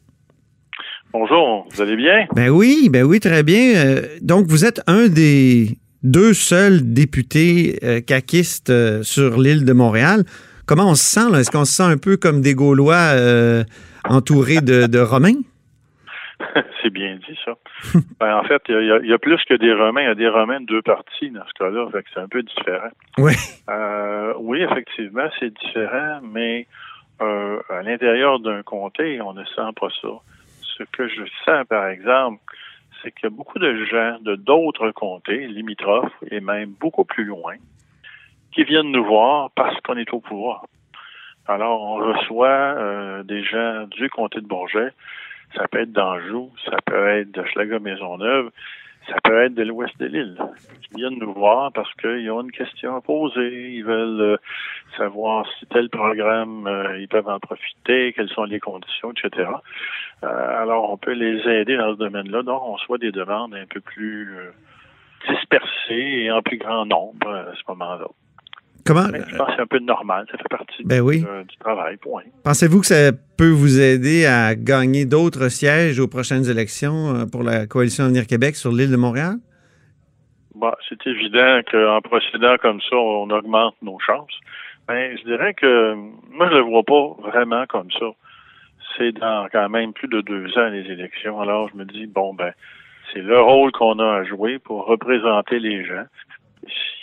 Bonjour, 1.12 1.66
vous 1.70 1.80
allez 1.82 1.96
bien? 1.96 2.26
Ben 2.34 2.48
oui, 2.48 2.88
ben 2.90 3.04
oui, 3.04 3.20
très 3.20 3.42
bien. 3.42 3.74
Euh, 3.76 4.02
donc, 4.22 4.46
vous 4.46 4.64
êtes 4.64 4.80
un 4.86 5.08
des 5.08 5.76
deux 6.02 6.32
seuls 6.32 6.80
députés 6.94 7.78
euh, 7.84 8.00
caquistes 8.00 8.70
euh, 8.70 9.02
sur 9.02 9.38
l'île 9.38 9.64
de 9.64 9.72
Montréal. 9.74 10.24
Comment 10.66 10.88
on 10.90 10.94
se 10.94 11.04
sent? 11.04 11.30
là? 11.30 11.40
Est-ce 11.40 11.50
qu'on 11.50 11.64
se 11.66 11.72
sent 11.72 11.82
un 11.82 11.98
peu 11.98 12.16
comme 12.16 12.40
des 12.40 12.54
Gaulois 12.54 13.12
euh, 13.14 13.62
entourés 14.08 14.62
de, 14.62 14.86
de 14.86 14.98
Romains? 15.00 15.40
C'est 16.82 16.90
bien 16.90 17.16
dit, 17.16 17.38
ça. 17.44 17.52
Ben, 18.18 18.36
en 18.36 18.44
fait, 18.44 18.62
il 18.70 18.74
y, 18.74 18.90
a- 18.90 19.00
il 19.02 19.10
y 19.10 19.12
a 19.12 19.18
plus 19.18 19.38
que 19.46 19.54
des 19.54 19.72
Romains. 19.74 20.00
Il 20.00 20.06
y 20.08 20.10
a 20.10 20.14
des 20.14 20.28
Romains 20.28 20.60
de 20.60 20.66
deux 20.66 20.82
parties 20.82 21.30
dans 21.30 21.44
ce 21.46 21.52
cas-là, 21.64 21.88
fait 21.92 22.02
que 22.02 22.08
c'est 22.14 22.20
un 22.20 22.28
peu 22.28 22.42
différent. 22.42 22.88
Oui. 23.18 23.32
Oui, 24.40 24.62
effectivement, 24.62 25.28
c'est 25.38 25.52
différent, 25.54 26.20
mais 26.32 26.66
euh, 27.20 27.58
à 27.68 27.82
l'intérieur 27.82 28.40
d'un 28.40 28.62
comté, 28.62 29.20
on 29.20 29.34
ne 29.34 29.44
sent 29.44 29.70
pas 29.78 29.88
ça. 30.00 30.08
Ce 30.78 30.84
que 30.84 31.08
je 31.08 31.22
sens, 31.44 31.66
par 31.68 31.86
exemple, 31.88 32.40
c'est 33.02 33.12
qu'il 33.12 33.24
y 33.24 33.26
a 33.26 33.30
beaucoup 33.30 33.58
de 33.58 33.84
gens 33.84 34.18
de 34.20 34.36
d'autres 34.36 34.90
comtés, 34.92 35.46
limitrophes, 35.46 36.12
et 36.30 36.40
même 36.40 36.70
beaucoup 36.80 37.04
plus 37.04 37.24
loin, 37.24 37.56
qui 38.52 38.64
viennent 38.64 38.92
nous 38.92 39.04
voir 39.04 39.50
parce 39.54 39.78
qu'on 39.80 39.96
est 39.96 40.12
au 40.12 40.20
pouvoir. 40.20 40.66
Alors, 41.48 41.82
on 41.82 41.94
reçoit 41.96 42.48
euh, 42.48 43.22
des 43.24 43.42
gens 43.42 43.86
du 43.88 44.08
comté 44.08 44.40
de 44.40 44.46
Bourget, 44.46 44.92
ça 45.56 45.66
peut 45.68 45.80
être 45.80 45.92
d'Anjou, 45.92 46.50
ça 46.64 46.76
peut 46.84 47.08
être 47.08 47.32
de 47.32 47.44
Schlager-Maisonneuve, 47.44 48.50
ça 49.08 49.16
peut 49.24 49.44
être 49.44 49.54
de 49.54 49.62
l'ouest 49.62 49.98
de 49.98 50.06
l'île. 50.06 50.36
Ils 50.90 50.96
viennent 50.98 51.18
nous 51.18 51.32
voir 51.32 51.72
parce 51.72 51.92
qu'ils 51.94 52.30
ont 52.30 52.42
une 52.42 52.52
question 52.52 52.96
à 52.96 53.00
poser. 53.00 53.74
Ils 53.74 53.84
veulent 53.84 54.20
euh, 54.20 54.36
savoir 54.96 55.46
si 55.58 55.66
tel 55.66 55.88
programme, 55.88 56.66
euh, 56.66 56.98
ils 56.98 57.08
peuvent 57.08 57.28
en 57.28 57.40
profiter, 57.40 58.12
quelles 58.12 58.28
sont 58.30 58.44
les 58.44 58.60
conditions, 58.60 59.12
etc. 59.12 59.50
Euh, 60.22 60.62
alors, 60.62 60.90
on 60.90 60.96
peut 60.96 61.12
les 61.12 61.40
aider 61.48 61.76
dans 61.76 61.94
ce 61.94 61.98
domaine-là. 61.98 62.42
Donc, 62.42 62.62
on 62.62 62.72
reçoit 62.74 62.98
des 62.98 63.12
demandes 63.12 63.54
un 63.54 63.66
peu 63.66 63.80
plus 63.80 64.36
dispersées 65.28 66.24
et 66.24 66.30
en 66.30 66.42
plus 66.42 66.58
grand 66.58 66.86
nombre 66.86 67.28
à 67.28 67.54
ce 67.54 67.62
moment-là. 67.68 68.06
Comment? 68.84 69.06
Mais 69.12 69.20
je 69.28 69.36
pense 69.36 69.48
que 69.48 69.52
c'est 69.56 69.62
un 69.62 69.66
peu 69.66 69.78
normal. 69.78 70.26
Ça 70.30 70.38
fait 70.38 70.48
partie 70.48 70.82
Ben 70.84 71.00
oui. 71.00 71.20
du 71.20 71.56
travail, 71.58 71.96
point. 71.98 72.22
Pensez-vous 72.44 72.80
que 72.80 72.86
ça 72.86 73.12
peut 73.36 73.50
vous 73.50 73.80
aider 73.80 74.26
à 74.26 74.54
gagner 74.54 75.04
d'autres 75.04 75.48
sièges 75.48 76.00
aux 76.00 76.08
prochaines 76.08 76.48
élections 76.50 77.14
euh, 77.14 77.24
pour 77.30 77.42
la 77.42 77.66
Coalition 77.66 78.04
Avenir 78.04 78.26
Québec 78.26 78.56
sur 78.56 78.72
l'île 78.72 78.90
de 78.90 78.96
Montréal? 78.96 79.36
Bah, 80.54 80.76
c'est 80.88 81.06
évident 81.06 81.60
qu'en 81.70 82.00
procédant 82.00 82.56
comme 82.60 82.80
ça, 82.80 82.96
on 82.96 83.30
augmente 83.30 83.74
nos 83.82 83.98
chances. 84.00 84.38
Mais 84.88 85.16
je 85.16 85.24
dirais 85.24 85.54
que 85.54 85.94
moi, 85.94 86.48
je 86.50 86.56
le 86.56 86.62
vois 86.62 86.82
pas 86.82 87.16
vraiment 87.30 87.66
comme 87.66 87.90
ça. 87.92 88.06
C'est 88.96 89.12
dans 89.12 89.46
quand 89.50 89.68
même 89.68 89.92
plus 89.92 90.08
de 90.08 90.20
deux 90.20 90.46
ans 90.58 90.68
les 90.68 90.90
élections. 90.90 91.40
Alors, 91.40 91.68
je 91.70 91.76
me 91.76 91.84
dis, 91.84 92.06
bon, 92.06 92.34
ben, 92.34 92.52
c'est 93.12 93.20
le 93.20 93.40
rôle 93.40 93.72
qu'on 93.72 93.98
a 93.98 94.18
à 94.18 94.24
jouer 94.24 94.58
pour 94.58 94.86
représenter 94.86 95.58
les 95.58 95.84
gens. 95.84 96.04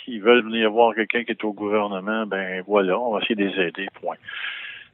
S'ils 0.04 0.22
veulent 0.22 0.44
venir 0.44 0.70
voir 0.70 0.94
quelqu'un 0.94 1.24
qui 1.24 1.32
est 1.32 1.44
au 1.44 1.52
gouvernement, 1.52 2.26
ben 2.26 2.62
voilà, 2.66 2.98
on 2.98 3.12
va 3.12 3.20
essayer 3.20 3.34
de 3.34 3.44
les 3.44 3.60
aider, 3.68 3.86
point. 4.00 4.16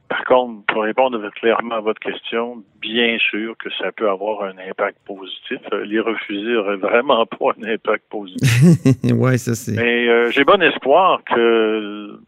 Par 0.09 0.23
contre, 0.23 0.65
pour 0.67 0.83
répondre 0.83 1.19
clairement 1.31 1.75
à 1.75 1.79
votre 1.81 1.99
question, 1.99 2.63
bien 2.79 3.17
sûr 3.19 3.57
que 3.57 3.69
ça 3.77 3.91
peut 3.91 4.09
avoir 4.09 4.43
un 4.43 4.57
impact 4.69 4.97
positif. 5.05 5.59
Euh, 5.73 5.83
Les 5.83 5.99
refuser 5.99 6.55
aurait 6.55 6.77
vraiment 6.77 7.25
pas 7.39 7.51
un 7.61 7.67
impact 7.73 8.05
positif. 8.09 8.93
oui, 9.03 9.37
ça 9.37 9.53
c'est. 9.55 9.73
Mais 9.75 10.07
euh, 10.07 10.31
j'ai 10.31 10.45
bon 10.45 10.61
espoir 10.61 11.21
que 11.25 12.19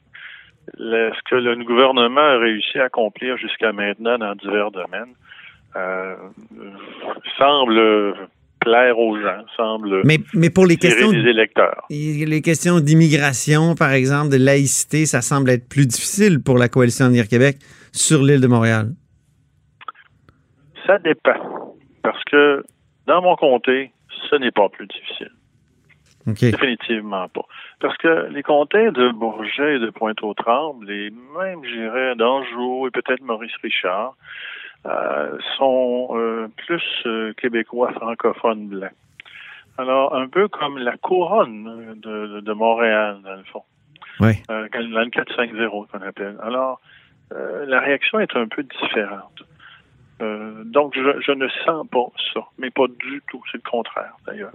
le- 0.78 1.12
ce 1.14 1.22
que 1.30 1.36
le 1.36 1.56
gouvernement 1.64 2.20
a 2.20 2.38
réussi 2.38 2.80
à 2.80 2.84
accomplir 2.86 3.38
jusqu'à 3.38 3.72
maintenant 3.72 4.18
dans 4.18 4.36
divers 4.36 4.72
domaines 4.72 5.14
euh, 5.78 6.16
semble 7.38 8.16
plaire 8.60 8.98
aux 9.00 9.20
gens, 9.20 9.44
semble 9.56 10.02
Mais, 10.06 10.18
mais 10.34 10.50
pour 10.50 10.66
les 10.66 10.78
questions, 10.78 11.12
des 11.12 11.30
électeurs. 11.30 11.86
les 11.90 12.42
questions 12.42 12.80
d'immigration, 12.80 13.76
par 13.76 13.92
exemple, 13.92 14.32
de 14.32 14.38
laïcité, 14.38 15.06
ça 15.06 15.22
semble 15.22 15.50
être 15.50 15.68
plus 15.68 15.88
difficile 15.88 16.44
pour 16.44 16.58
la 16.58 16.70
Coalition 16.70 17.06
Avenir 17.06 17.28
Québec 17.28 17.58
sur 17.92 18.24
l'île 18.24 18.42
de 18.42 18.48
Montréal. 18.48 18.90
Ça 20.86 20.98
dépend. 21.00 21.76
Parce 22.04 22.24
que 22.26 22.64
dans 23.08 23.22
mon 23.22 23.36
comté, 23.36 23.92
ce 24.30 24.36
n'est 24.36 24.52
pas 24.52 24.70
plus 24.70 24.88
difficile. 24.88 25.32
Définitivement 26.26 27.28
pas. 27.30 27.46
Parce 27.80 27.98
que 27.98 28.28
les 28.32 28.44
comtés 28.44 28.92
de 28.92 29.12
Bourget 29.12 29.78
et 29.78 29.80
de 29.80 29.90
Pointe-aux-Trembles, 29.90 30.90
et 30.92 31.10
même, 31.10 31.64
je 31.64 31.76
dirais, 31.76 32.16
d'Anjou 32.16 32.88
et 32.88 32.92
peut-être 32.92 33.22
Maurice 33.22 33.56
Richard, 33.64 34.16
euh, 34.86 35.38
sont 35.58 36.10
euh, 36.12 36.48
plus 36.56 36.84
euh, 37.06 37.34
québécois 37.34 37.92
francophones 37.94 38.68
blancs. 38.68 38.94
Alors, 39.78 40.16
un 40.16 40.28
peu 40.28 40.48
comme 40.48 40.78
la 40.78 40.98
couronne 40.98 41.96
de, 42.02 42.54
Montréal, 42.54 43.20
dans 43.24 43.36
le 43.36 43.44
fond. 43.44 43.64
Oui. 44.20 44.34
Dans 44.48 44.60
le 44.62 44.68
4-5-0 44.68 45.88
qu'on 45.88 46.02
appelle. 46.02 46.38
Alors, 46.42 46.82
euh, 47.34 47.66
la 47.66 47.80
réaction 47.80 48.20
est 48.20 48.36
un 48.36 48.48
peu 48.48 48.64
différente. 48.64 49.44
Donc, 50.20 50.96
je, 50.96 51.22
je 51.22 51.32
ne 51.32 51.48
sens 51.66 51.88
pas 51.88 52.08
ça, 52.34 52.42
mais 52.58 52.70
pas 52.72 52.88
du 52.88 53.22
tout. 53.30 53.42
C'est 53.52 53.64
le 53.64 53.70
contraire, 53.70 54.18
d'ailleurs. 54.28 54.52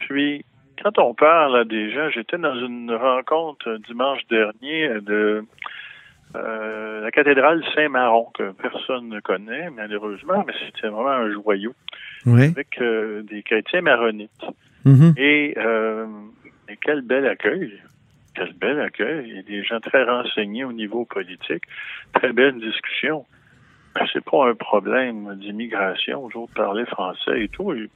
Puis, 0.00 0.44
quand 0.82 0.98
on 0.98 1.14
parle 1.14 1.56
à 1.56 1.64
des 1.64 1.92
gens, 1.92 2.10
j'étais 2.10 2.38
dans 2.38 2.54
une 2.54 2.92
rencontre 2.92 3.78
dimanche 3.86 4.26
dernier 4.28 5.00
de 5.00 5.44
euh, 6.34 7.00
la 7.00 7.10
cathédrale 7.10 7.62
Saint-Maron, 7.74 8.28
que 8.34 8.52
personne 8.52 9.08
ne 9.08 9.20
connaît, 9.20 9.70
malheureusement, 9.70 10.44
mais 10.46 10.52
c'était 10.66 10.88
vraiment 10.88 11.10
un 11.10 11.32
joyau, 11.32 11.74
Oui. 12.26 12.44
avec 12.44 12.80
euh, 12.80 13.22
des 13.22 13.42
chrétiens 13.42 13.82
maronites. 13.82 14.44
Mhm. 14.84 15.14
Et, 15.16 15.54
euh, 15.56 16.06
et 16.68 16.76
quel 16.80 17.02
bel 17.02 17.26
accueil. 17.26 17.80
Quel 18.34 18.52
bel 18.54 18.80
accueil. 18.80 19.28
Il 19.28 19.36
y 19.36 19.38
a 19.38 19.42
des 19.42 19.62
gens 19.64 19.80
très 19.80 20.04
renseignés 20.04 20.64
au 20.64 20.72
niveau 20.72 21.04
politique. 21.04 21.64
Très 22.12 22.32
belle 22.32 22.58
discussion. 22.60 23.24
Ben, 23.94 24.06
c'est 24.12 24.24
pas 24.24 24.48
un 24.48 24.54
problème 24.54 25.36
d'immigration. 25.36 26.24
Autres 26.24 26.52
parlaient 26.54 26.84
français 26.86 27.44
et 27.44 27.48
tout. 27.48 27.72
Et 27.72 27.88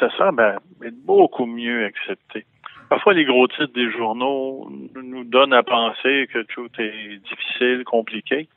ça 0.00 0.10
semble 0.16 0.58
être 0.82 1.04
beaucoup 1.04 1.46
mieux 1.46 1.84
accepté. 1.84 2.46
Parfois, 2.88 3.14
les 3.14 3.24
gros 3.24 3.48
titres 3.48 3.72
des 3.74 3.90
journaux 3.90 4.70
nous 4.94 5.24
donnent 5.24 5.52
à 5.52 5.62
penser 5.62 6.28
que 6.32 6.42
tout 6.42 6.68
est 6.78 7.18
difficile, 7.28 7.82
compliqué. 7.84 8.48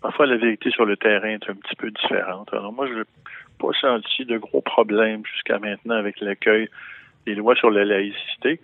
Parfois, 0.00 0.26
la 0.26 0.36
vérité 0.36 0.70
sur 0.70 0.84
le 0.84 0.96
terrain 0.96 1.28
est 1.28 1.50
un 1.50 1.54
petit 1.54 1.76
peu 1.76 1.90
différente. 1.90 2.48
Alors, 2.52 2.72
moi, 2.72 2.86
je 2.86 2.94
n'ai 2.94 3.04
pas 3.58 3.68
senti 3.80 4.24
de 4.24 4.38
gros 4.38 4.62
problèmes 4.62 5.22
jusqu'à 5.26 5.58
maintenant 5.58 5.96
avec 5.96 6.20
l'accueil 6.20 6.68
des 7.26 7.34
lois 7.34 7.56
sur 7.56 7.70
la 7.70 7.84
laïcité. 7.84 8.60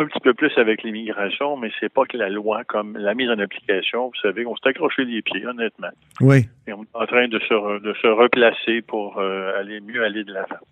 Un 0.00 0.06
petit 0.06 0.20
peu 0.20 0.32
plus 0.32 0.56
avec 0.56 0.84
l'immigration, 0.84 1.56
mais 1.56 1.72
c'est 1.80 1.92
pas 1.92 2.04
que 2.04 2.16
la 2.16 2.28
loi 2.28 2.62
comme 2.62 2.96
la 2.96 3.14
mise 3.14 3.28
en 3.30 3.38
application. 3.40 4.06
Vous 4.06 4.20
savez, 4.22 4.46
on 4.46 4.54
s'est 4.54 4.68
accroché 4.68 5.04
les 5.04 5.22
pieds, 5.22 5.44
honnêtement. 5.44 5.90
Oui. 6.20 6.46
Et 6.68 6.72
on 6.72 6.84
est 6.84 6.88
en 6.94 7.06
train 7.06 7.26
de 7.26 7.40
se, 7.40 7.52
re- 7.52 7.82
de 7.82 7.92
se 7.94 8.06
replacer 8.06 8.80
pour 8.82 9.18
euh, 9.18 9.58
aller 9.58 9.80
mieux 9.80 10.04
aller 10.04 10.22
de 10.22 10.32
l'avant. 10.32 10.62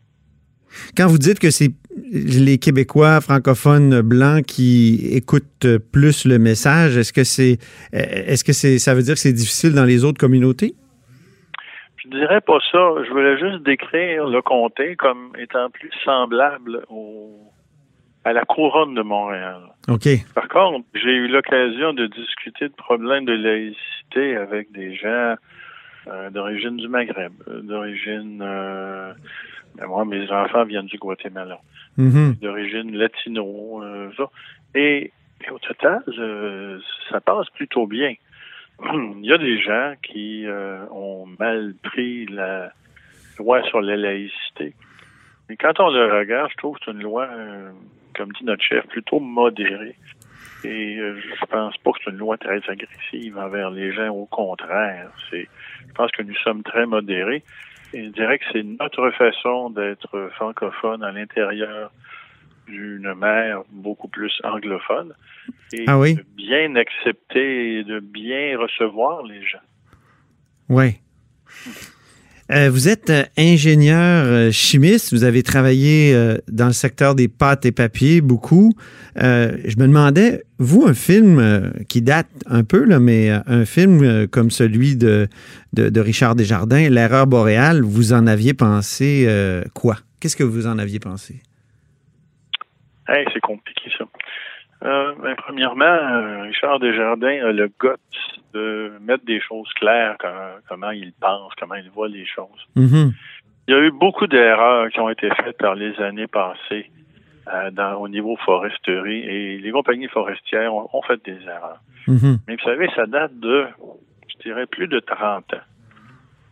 Quand 0.96 1.06
vous 1.06 1.18
dites 1.18 1.38
que 1.38 1.50
c'est 1.50 1.70
les 2.12 2.58
Québécois 2.58 3.20
francophones 3.20 4.00
blancs 4.02 4.44
qui 4.44 5.08
écoutent 5.12 5.66
plus 5.92 6.26
le 6.26 6.38
message, 6.38 6.96
est-ce 6.96 7.12
que 7.12 7.25
c'est 7.25 7.58
est-ce 7.92 8.44
que 8.44 8.52
c'est 8.52 8.78
ça 8.78 8.94
veut 8.94 9.02
dire 9.02 9.14
que 9.14 9.20
c'est 9.20 9.32
difficile 9.32 9.73
dans 9.73 9.85
les 9.85 10.04
autres 10.04 10.18
communautés? 10.18 10.75
Je 11.96 12.11
dirais 12.11 12.40
pas 12.40 12.58
ça. 12.70 12.94
Je 13.04 13.11
voulais 13.11 13.38
juste 13.38 13.64
décrire 13.64 14.26
le 14.26 14.40
comté 14.42 14.94
comme 14.96 15.32
étant 15.38 15.70
plus 15.70 15.90
semblable 16.04 16.85
au, 16.88 17.46
à 18.25 18.32
la 18.32 18.44
couronne 18.44 18.94
de 18.94 19.02
Montréal. 19.02 19.61
OK. 19.88 20.08
Par 20.35 20.49
contre, 20.49 20.85
j'ai 20.94 21.14
eu 21.14 21.28
l'occasion 21.28 21.92
de 21.92 22.06
discuter 22.06 22.68
de 22.68 22.75
problèmes 22.75 23.25
de 23.25 23.32
laïcité 23.32 24.37
avec 24.37 24.73
des 24.73 24.94
gens 24.96 25.37
euh, 26.08 26.30
d'origine 26.30 26.76
du 26.76 26.88
Maghreb, 26.88 27.32
euh, 27.48 27.60
d'origine... 27.62 28.40
euh, 28.42 29.12
ben, 29.76 29.86
moi, 29.86 30.04
mes 30.04 30.30
enfants 30.30 30.64
viennent 30.64 30.86
du 30.86 30.98
Guatemala, 30.98 31.58
Mhm. 31.98 32.34
d'origine 32.40 32.96
latino, 32.96 33.82
euh, 33.82 34.10
ça. 34.16 34.30
Et, 34.75 35.12
et 35.46 35.50
au 35.50 35.58
total, 35.58 36.02
ça 37.10 37.20
passe 37.20 37.48
plutôt 37.50 37.86
bien. 37.86 38.14
Il 38.82 39.25
y 39.25 39.32
a 39.32 39.38
des 39.38 39.60
gens 39.60 39.94
qui 40.02 40.46
euh, 40.46 40.84
ont 40.90 41.26
mal 41.38 41.75
pris 41.82 42.26
la 42.26 42.72
loi 43.38 43.62
sur 43.64 43.80
la 43.80 43.96
laïcité. 43.96 44.75
Et 45.50 45.56
quand 45.56 45.78
on 45.80 45.90
le 45.90 46.12
regarde, 46.18 46.50
je 46.52 46.56
trouve 46.56 46.76
que 46.78 46.84
c'est 46.86 46.90
une 46.92 47.02
loi 47.02 47.28
comme 48.16 48.32
dit 48.32 48.44
notre 48.44 48.62
chef, 48.62 48.86
plutôt 48.86 49.20
modérée. 49.20 49.94
Et 50.64 50.96
euh, 50.96 51.20
je 51.20 51.44
pense 51.46 51.76
pas 51.78 51.92
que 51.92 51.98
c'est 52.04 52.10
une 52.10 52.16
loi 52.16 52.36
très 52.38 52.60
agressive 52.68 53.38
envers 53.38 53.70
les 53.70 53.92
gens. 53.92 54.08
Au 54.08 54.26
contraire, 54.26 55.10
c'est, 55.30 55.48
je 55.86 55.92
pense 55.94 56.10
que 56.12 56.22
nous 56.22 56.34
sommes 56.36 56.62
très 56.62 56.86
modérés. 56.86 57.42
Et 57.92 58.04
je 58.04 58.10
dirais 58.10 58.38
que 58.38 58.44
c'est 58.52 58.62
notre 58.62 59.10
façon 59.12 59.70
d'être 59.70 60.30
francophone 60.34 61.02
à 61.02 61.12
l'intérieur 61.12 61.90
d'une 62.66 63.14
mer 63.14 63.62
beaucoup 63.70 64.08
plus 64.08 64.32
anglophone 64.42 65.14
et 65.72 65.84
Ah 65.86 65.98
oui? 65.98 66.14
de 66.14 66.25
bien 66.36 66.75
accepter 66.75 67.78
et 67.78 67.84
de 67.84 68.00
bien 68.00 68.58
recevoir 68.58 69.22
les 69.22 69.44
gens. 69.46 69.58
Oui. 70.68 70.96
Euh, 72.52 72.70
vous 72.70 72.88
êtes 72.88 73.10
euh, 73.10 73.24
ingénieur 73.36 74.24
euh, 74.24 74.50
chimiste, 74.52 75.12
vous 75.12 75.24
avez 75.24 75.42
travaillé 75.42 76.14
dans 76.48 76.66
le 76.66 76.72
secteur 76.72 77.14
des 77.14 77.26
pâtes 77.26 77.66
et 77.66 77.72
papiers 77.72 78.20
beaucoup. 78.20 78.72
Je 79.16 79.76
me 79.78 79.86
demandais, 79.86 80.44
vous, 80.58 80.84
un 80.86 80.94
film 80.94 81.72
qui 81.88 82.02
date 82.02 82.28
un 82.46 82.64
peu, 82.64 82.84
là, 82.84 83.00
mais 83.00 83.30
un 83.30 83.64
film 83.64 84.26
comme 84.28 84.50
celui 84.50 84.96
de, 84.96 85.28
de, 85.72 85.88
de 85.88 86.00
Richard 86.00 86.34
Desjardins, 86.34 86.88
L'erreur 86.88 87.26
boréale, 87.26 87.82
vous 87.82 88.12
en 88.12 88.26
aviez 88.26 88.54
pensé 88.54 89.28
quoi? 89.74 89.96
Qu'est-ce 90.20 90.36
que 90.36 90.44
vous 90.44 90.66
en 90.66 90.78
aviez 90.78 91.00
pensé? 91.00 91.40
Hey, 93.08 93.24
c'est 93.32 93.40
compliqué 93.40 93.90
ça. 93.96 94.04
Euh, 94.85 95.14
ben, 95.23 95.35
premièrement, 95.37 95.85
euh, 95.85 96.42
Richard 96.42 96.78
Desjardins 96.80 97.47
a 97.47 97.52
le 97.52 97.68
goût 97.80 97.97
de 98.52 98.92
mettre 99.00 99.25
des 99.25 99.40
choses 99.40 99.73
claires, 99.75 100.16
comment, 100.18 100.50
comment 100.68 100.90
il 100.90 101.12
pense, 101.14 101.52
comment 101.59 101.75
il 101.76 101.90
voit 101.90 102.09
les 102.09 102.26
choses. 102.26 102.66
Mhm. 102.75 103.12
Il 103.68 103.75
y 103.75 103.76
a 103.76 103.80
eu 103.80 103.90
beaucoup 103.90 104.26
d'erreurs 104.26 104.88
qui 104.90 105.00
ont 105.00 105.09
été 105.09 105.28
faites 105.30 105.59
par 105.59 105.75
les 105.75 105.99
années 106.00 106.28
passées 106.28 106.90
euh, 107.52 107.71
dans, 107.71 107.95
au 107.95 108.09
niveau 108.09 108.37
foresterie 108.45 109.21
et 109.21 109.59
les 109.59 109.71
compagnies 109.73 110.09
forestières 110.09 110.75
ont, 110.75 110.88
ont 110.92 111.02
fait 111.02 111.23
des 111.25 111.42
erreurs. 111.45 111.80
Mhm. 112.06 112.38
Mais 112.47 112.56
vous 112.56 112.64
savez, 112.64 112.88
ça 112.95 113.06
date 113.06 113.38
de, 113.40 113.66
je 114.28 114.38
dirais, 114.42 114.66
plus 114.66 114.88
de 114.88 115.00
30 115.00 115.54
ans. 115.54 115.59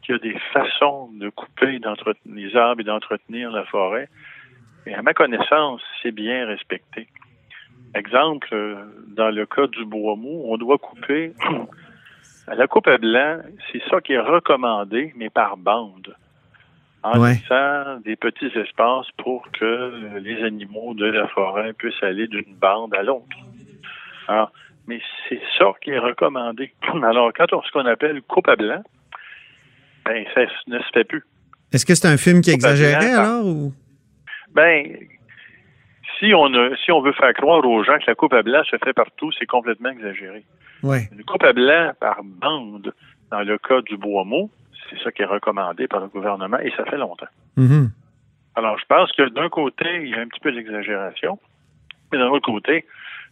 Qu'il 0.02 0.14
y 0.14 0.16
a 0.16 0.18
des 0.18 0.38
façons 0.52 1.10
de 1.18 1.30
couper 1.30 1.78
les 2.26 2.56
arbres 2.56 2.80
et 2.80 2.84
d'entretenir 2.84 3.50
la 3.50 3.64
forêt. 3.64 4.08
Et 4.86 4.94
à 4.94 5.02
ma 5.02 5.14
connaissance, 5.14 5.80
c'est 6.02 6.12
bien 6.12 6.46
respecté. 6.46 7.08
Exemple, 7.94 8.48
euh, 8.52 8.76
dans 9.08 9.30
le 9.30 9.46
cas 9.46 9.66
du 9.68 9.84
bois 9.84 10.16
mou, 10.16 10.42
on 10.46 10.56
doit 10.56 10.78
couper 10.78 11.32
la 12.48 12.66
coupe 12.66 12.88
à 12.88 12.98
blanc, 12.98 13.38
c'est 13.72 13.82
ça 13.88 14.00
qui 14.00 14.12
est 14.14 14.18
recommandé, 14.20 15.12
mais 15.16 15.30
par 15.30 15.56
bande. 15.56 16.14
En 17.02 17.20
Ouais. 17.20 17.34
laissant 17.34 18.00
des 18.04 18.16
petits 18.16 18.50
espaces 18.58 19.06
pour 19.18 19.46
que 19.52 20.18
les 20.18 20.42
animaux 20.42 20.94
de 20.94 21.04
la 21.04 21.28
forêt 21.28 21.72
puissent 21.74 22.02
aller 22.02 22.26
d'une 22.26 22.54
bande 22.60 22.94
à 22.94 23.02
l'autre. 23.02 23.36
Alors, 24.26 24.50
mais 24.86 25.00
c'est 25.28 25.40
ça 25.58 25.66
qui 25.82 25.90
est 25.90 25.98
recommandé. 25.98 26.72
Alors, 27.02 27.30
quand 27.34 27.52
on 27.52 27.62
ce 27.62 27.70
qu'on 27.72 27.84
appelle 27.86 28.22
coupe 28.22 28.48
à 28.48 28.56
blanc, 28.56 28.82
ben, 30.06 30.24
ça 30.34 30.42
ne 30.66 30.78
se 30.78 30.88
fait 30.94 31.04
plus. 31.04 31.22
Est-ce 31.72 31.84
que 31.86 31.94
c'est 31.94 32.08
un 32.08 32.16
film 32.16 32.40
qui 32.40 32.50
exagérait 32.50 33.12
alors? 33.12 33.44
Ou? 33.46 33.72
Ben, 34.54 34.96
si 36.18 36.32
on 36.34 36.52
a, 36.54 36.76
si 36.84 36.92
on 36.92 37.00
veut 37.00 37.12
faire 37.12 37.32
croire 37.34 37.64
aux 37.64 37.82
gens 37.84 37.98
que 37.98 38.04
la 38.06 38.14
coupe 38.14 38.32
à 38.34 38.42
blanc 38.42 38.62
se 38.64 38.76
fait 38.84 38.92
partout, 38.92 39.30
c'est 39.32 39.46
complètement 39.46 39.90
exagéré. 39.90 40.44
Une 41.12 41.24
coupe 41.24 41.42
à 41.44 41.52
blanc 41.52 41.92
par 42.00 42.18
bande, 42.22 42.92
dans 43.30 43.40
le 43.40 43.58
cas 43.58 43.80
du 43.82 43.96
bois 43.96 44.24
mou, 44.24 44.50
c'est 44.90 44.98
ça 45.02 45.10
qui 45.12 45.22
est 45.22 45.26
recommandé 45.26 45.88
par 45.88 46.00
le 46.00 46.08
gouvernement 46.08 46.58
et 46.58 46.70
ça 46.76 46.84
fait 46.84 46.98
longtemps. 46.98 47.26
Mhm. 47.56 47.90
Alors, 48.56 48.78
je 48.78 48.84
pense 48.86 49.10
que 49.12 49.28
d'un 49.30 49.48
côté, 49.48 49.84
il 50.02 50.10
y 50.10 50.14
a 50.14 50.20
un 50.20 50.28
petit 50.28 50.40
peu 50.40 50.52
d'exagération, 50.52 51.38
mais 52.12 52.18
d'un 52.18 52.28
autre 52.28 52.46
côté, 52.46 52.84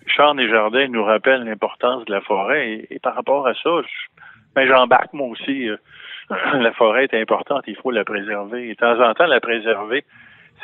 Charles 0.07 0.37
Desjardins 0.39 0.89
nous 0.89 1.05
rappelle 1.05 1.45
l'importance 1.45 2.05
de 2.07 2.13
la 2.13 2.21
forêt 2.23 2.71
et, 2.73 2.95
et 2.95 2.99
par 2.99 3.15
rapport 3.15 3.47
à 3.47 3.55
ça, 3.55 3.71
je- 3.83 4.23
ben, 4.55 4.67
j'embarque 4.67 5.13
moi 5.13 5.29
aussi. 5.29 5.69
euh, 5.69 5.77
la 6.55 6.73
forêt 6.73 7.05
est 7.05 7.21
importante, 7.21 7.65
il 7.67 7.77
faut 7.77 7.91
la 7.91 8.05
préserver. 8.05 8.67
Et 8.69 8.71
de 8.71 8.79
temps 8.79 9.01
en 9.01 9.13
temps, 9.15 9.27
la 9.27 9.41
préserver, 9.41 10.05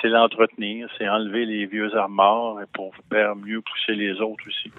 c'est 0.00 0.08
l'entretenir, 0.08 0.88
c'est 0.96 1.08
enlever 1.08 1.44
les 1.44 1.66
vieux 1.66 1.88
et 1.88 2.66
pour 2.72 2.92
faire 3.10 3.36
mieux 3.36 3.60
pousser 3.60 3.94
les 3.94 4.12
autres 4.20 4.44
aussi. 4.46 4.72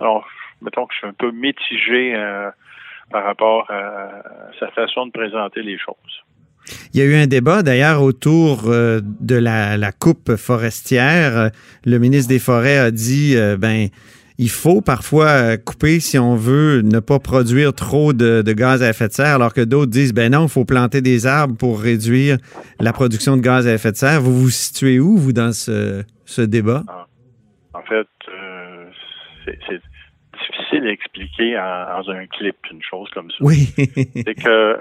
Alors, 0.00 0.26
mettons 0.62 0.86
que 0.86 0.94
je 0.94 0.98
suis 0.98 1.06
un 1.06 1.12
peu 1.12 1.30
mitigé 1.30 2.14
euh, 2.14 2.50
par 3.10 3.24
rapport 3.24 3.70
à 3.70 4.22
sa 4.58 4.68
façon 4.68 5.06
de 5.06 5.12
présenter 5.12 5.62
les 5.62 5.78
choses. 5.78 6.24
Il 6.92 7.00
y 7.00 7.02
a 7.02 7.06
eu 7.06 7.14
un 7.14 7.26
débat 7.26 7.62
d'ailleurs 7.62 8.02
autour 8.02 8.68
euh, 8.68 9.00
de 9.02 9.36
la, 9.36 9.92
coupe 9.92 10.36
forestière. 10.36 11.50
Le 11.84 11.98
ministre 11.98 12.28
des 12.28 12.38
Forêts 12.38 12.78
a 12.78 12.90
dit 12.90 13.34
euh, 13.36 13.56
ben 13.56 13.88
il 14.40 14.48
faut 14.48 14.80
parfois 14.80 15.28
euh, 15.28 15.56
couper 15.58 16.00
si 16.00 16.18
on 16.18 16.34
veut 16.34 16.80
ne 16.80 16.98
pas 17.00 17.18
produire 17.18 17.74
trop 17.74 18.14
de, 18.14 18.40
de 18.40 18.52
gaz 18.54 18.82
à 18.82 18.88
effet 18.88 19.08
de 19.08 19.12
serre, 19.12 19.34
alors 19.34 19.52
que 19.52 19.60
d'autres 19.60 19.90
disent 19.90 20.14
ben 20.14 20.32
non, 20.32 20.44
il 20.44 20.48
faut 20.48 20.64
planter 20.64 21.02
des 21.02 21.26
arbres 21.26 21.56
pour 21.58 21.80
réduire 21.80 22.38
la 22.80 22.92
production 22.92 23.36
de 23.36 23.42
gaz 23.42 23.66
à 23.68 23.74
effet 23.74 23.92
de 23.92 23.96
serre. 23.96 24.22
Vous 24.22 24.36
vous 24.42 24.48
situez 24.48 24.98
où, 24.98 25.18
vous, 25.18 25.34
dans 25.34 25.52
ce, 25.52 26.02
ce 26.24 26.40
débat? 26.40 26.82
En 27.74 27.82
fait, 27.82 28.08
euh, 28.28 28.86
c'est 29.44 29.80
difficile 30.40 30.86
à 30.86 30.90
expliquer 30.90 31.58
en, 31.58 32.00
en 32.00 32.08
un 32.08 32.26
clip 32.26 32.56
une 32.72 32.82
chose 32.82 33.08
comme 33.12 33.30
ça. 33.30 33.36
Oui. 33.40 33.68
C'est 33.76 34.34
qu'un 34.34 34.74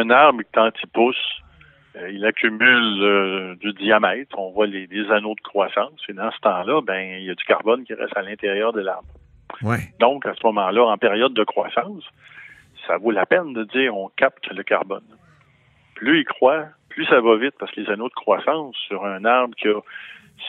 un 0.00 0.10
arbre, 0.10 0.42
quand 0.52 0.70
il 0.82 0.88
pousse, 0.92 1.24
il 2.10 2.24
accumule 2.24 3.02
euh, 3.02 3.54
du 3.56 3.72
diamètre. 3.72 4.38
On 4.38 4.50
voit 4.50 4.66
les, 4.66 4.86
les 4.86 5.10
anneaux 5.10 5.34
de 5.34 5.40
croissance. 5.40 6.00
Et 6.08 6.12
dans 6.12 6.30
ce 6.32 6.38
temps-là, 6.40 6.80
ben, 6.82 7.18
il 7.20 7.24
y 7.24 7.30
a 7.30 7.34
du 7.34 7.44
carbone 7.44 7.84
qui 7.84 7.94
reste 7.94 8.16
à 8.16 8.22
l'intérieur 8.22 8.72
de 8.72 8.80
l'arbre. 8.80 9.08
ouais. 9.62 9.78
Donc, 10.00 10.26
à 10.26 10.34
ce 10.34 10.40
moment-là, 10.46 10.84
en 10.84 10.98
période 10.98 11.34
de 11.34 11.44
croissance, 11.44 12.04
ça 12.86 12.96
vaut 12.98 13.10
la 13.12 13.26
peine 13.26 13.52
de 13.52 13.64
dire 13.64 13.96
on 13.96 14.08
capte 14.16 14.48
le 14.50 14.62
carbone. 14.62 15.04
Plus 15.94 16.20
il 16.20 16.24
croît, 16.24 16.66
plus 16.88 17.04
ça 17.06 17.20
va 17.20 17.36
vite 17.36 17.54
parce 17.58 17.70
que 17.72 17.80
les 17.80 17.90
anneaux 17.90 18.08
de 18.08 18.14
croissance 18.14 18.76
sur 18.88 19.04
un 19.04 19.24
arbre 19.24 19.54
qui 19.54 19.68
a 19.68 19.80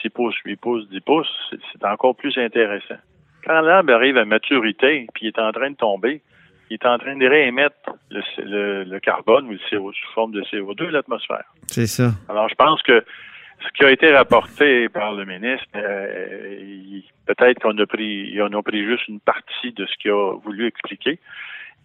6 0.02 0.10
pouces, 0.10 0.36
8 0.44 0.56
pouces, 0.56 0.88
10 0.90 1.00
pouces, 1.00 1.30
c'est- 1.50 1.60
c'est 1.72 1.84
encore 1.84 2.16
plus 2.16 2.36
intéressant. 2.38 2.96
Quand 3.44 3.60
l'arbre 3.60 3.92
arrive 3.92 4.16
à 4.18 4.24
maturité, 4.24 5.06
puis 5.14 5.26
il 5.26 5.28
est 5.28 5.38
en 5.38 5.52
train 5.52 5.70
de 5.70 5.76
tomber, 5.76 6.20
il 6.70 6.74
est 6.74 6.86
en 6.86 6.98
train 6.98 7.16
de 7.16 7.26
réémettre 7.26 7.76
le, 8.10 8.20
le- 8.44 8.84
le 8.84 9.00
carbone 9.00 9.46
ou 9.46 9.52
le 9.52 9.58
CO 9.70 9.92
sous 9.92 10.12
forme 10.14 10.32
de 10.32 10.42
CO2 10.42 10.76
de 10.76 10.84
l'atmosphère. 10.86 11.44
C'est 11.68 11.86
ça. 11.86 12.12
Alors, 12.28 12.48
je 12.48 12.54
pense 12.54 12.82
que 12.82 13.04
ce 13.64 13.68
qui 13.78 13.84
a 13.84 13.90
été 13.90 14.12
rapporté 14.12 14.88
par 14.88 15.12
le 15.14 15.24
ministre, 15.24 15.66
euh, 15.76 17.00
peut-être 17.26 17.60
qu'on 17.60 17.76
a 17.78 17.86
pris, 17.86 18.36
on 18.40 18.52
a 18.58 18.62
pris 18.62 18.84
juste 18.84 19.08
une 19.08 19.20
partie 19.20 19.72
de 19.72 19.86
ce 19.86 19.92
qu'il 20.00 20.10
a 20.10 20.34
voulu 20.44 20.66
expliquer. 20.66 21.18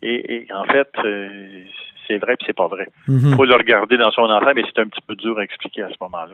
Et, 0.03 0.35
et 0.35 0.47
en 0.53 0.65
fait, 0.65 0.89
euh, 1.05 1.27
c'est 2.07 2.17
vrai 2.17 2.35
puis 2.35 2.45
c'est 2.47 2.55
pas 2.57 2.67
vrai. 2.67 2.87
Mhm. 3.07 3.29
Il 3.31 3.35
faut 3.35 3.45
le 3.45 3.53
regarder 3.55 3.97
dans 3.97 4.11
son 4.11 4.23
ensemble, 4.23 4.53
mais 4.55 4.63
c'est 4.73 4.81
un 4.81 4.87
petit 4.87 5.01
peu 5.07 5.15
dur 5.15 5.37
à 5.37 5.43
expliquer 5.43 5.83
à 5.83 5.89
ce 5.89 5.95
moment-là. 6.01 6.33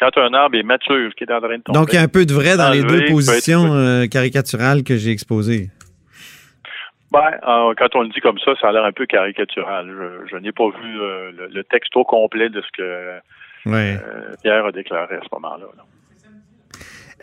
Quand 0.00 0.16
un 0.18 0.32
arbre 0.32 0.56
est 0.56 0.62
mature, 0.62 1.14
qui 1.14 1.24
est 1.24 1.32
en 1.32 1.40
train 1.40 1.58
de 1.58 1.62
tomber, 1.62 1.78
Donc, 1.78 1.92
il 1.92 1.96
y 1.96 1.98
a 1.98 2.02
un 2.02 2.08
peu 2.08 2.24
de 2.24 2.32
vrai 2.32 2.56
dans 2.56 2.70
les 2.70 2.82
deux 2.82 3.04
positions 3.04 3.72
euh, 3.74 4.06
caricaturales 4.06 4.82
que 4.82 4.96
j'ai 4.96 5.10
exposées. 5.10 5.68
Ben, 7.12 7.30
euh, 7.46 7.74
quand 7.78 7.94
on 7.94 8.02
le 8.02 8.08
dit 8.08 8.20
comme 8.20 8.38
ça, 8.44 8.52
ça 8.60 8.68
a 8.68 8.72
l'air 8.72 8.84
un 8.84 8.92
peu 8.92 9.06
caricatural. 9.06 9.86
Je, 9.88 10.28
je 10.30 10.36
n'ai 10.36 10.52
pas 10.52 10.68
vu 10.68 11.00
euh, 11.00 11.30
le, 11.32 11.46
le 11.48 11.64
texte 11.64 11.96
au 11.96 12.04
complet 12.04 12.48
de 12.48 12.60
ce 12.60 12.66
que 12.76 13.18
Ouais. 13.70 13.98
euh, 14.00 14.34
Pierre 14.42 14.66
a 14.66 14.72
déclaré 14.72 15.16
à 15.16 15.20
ce 15.20 15.28
moment-là. 15.32 15.66
là. 15.76 15.82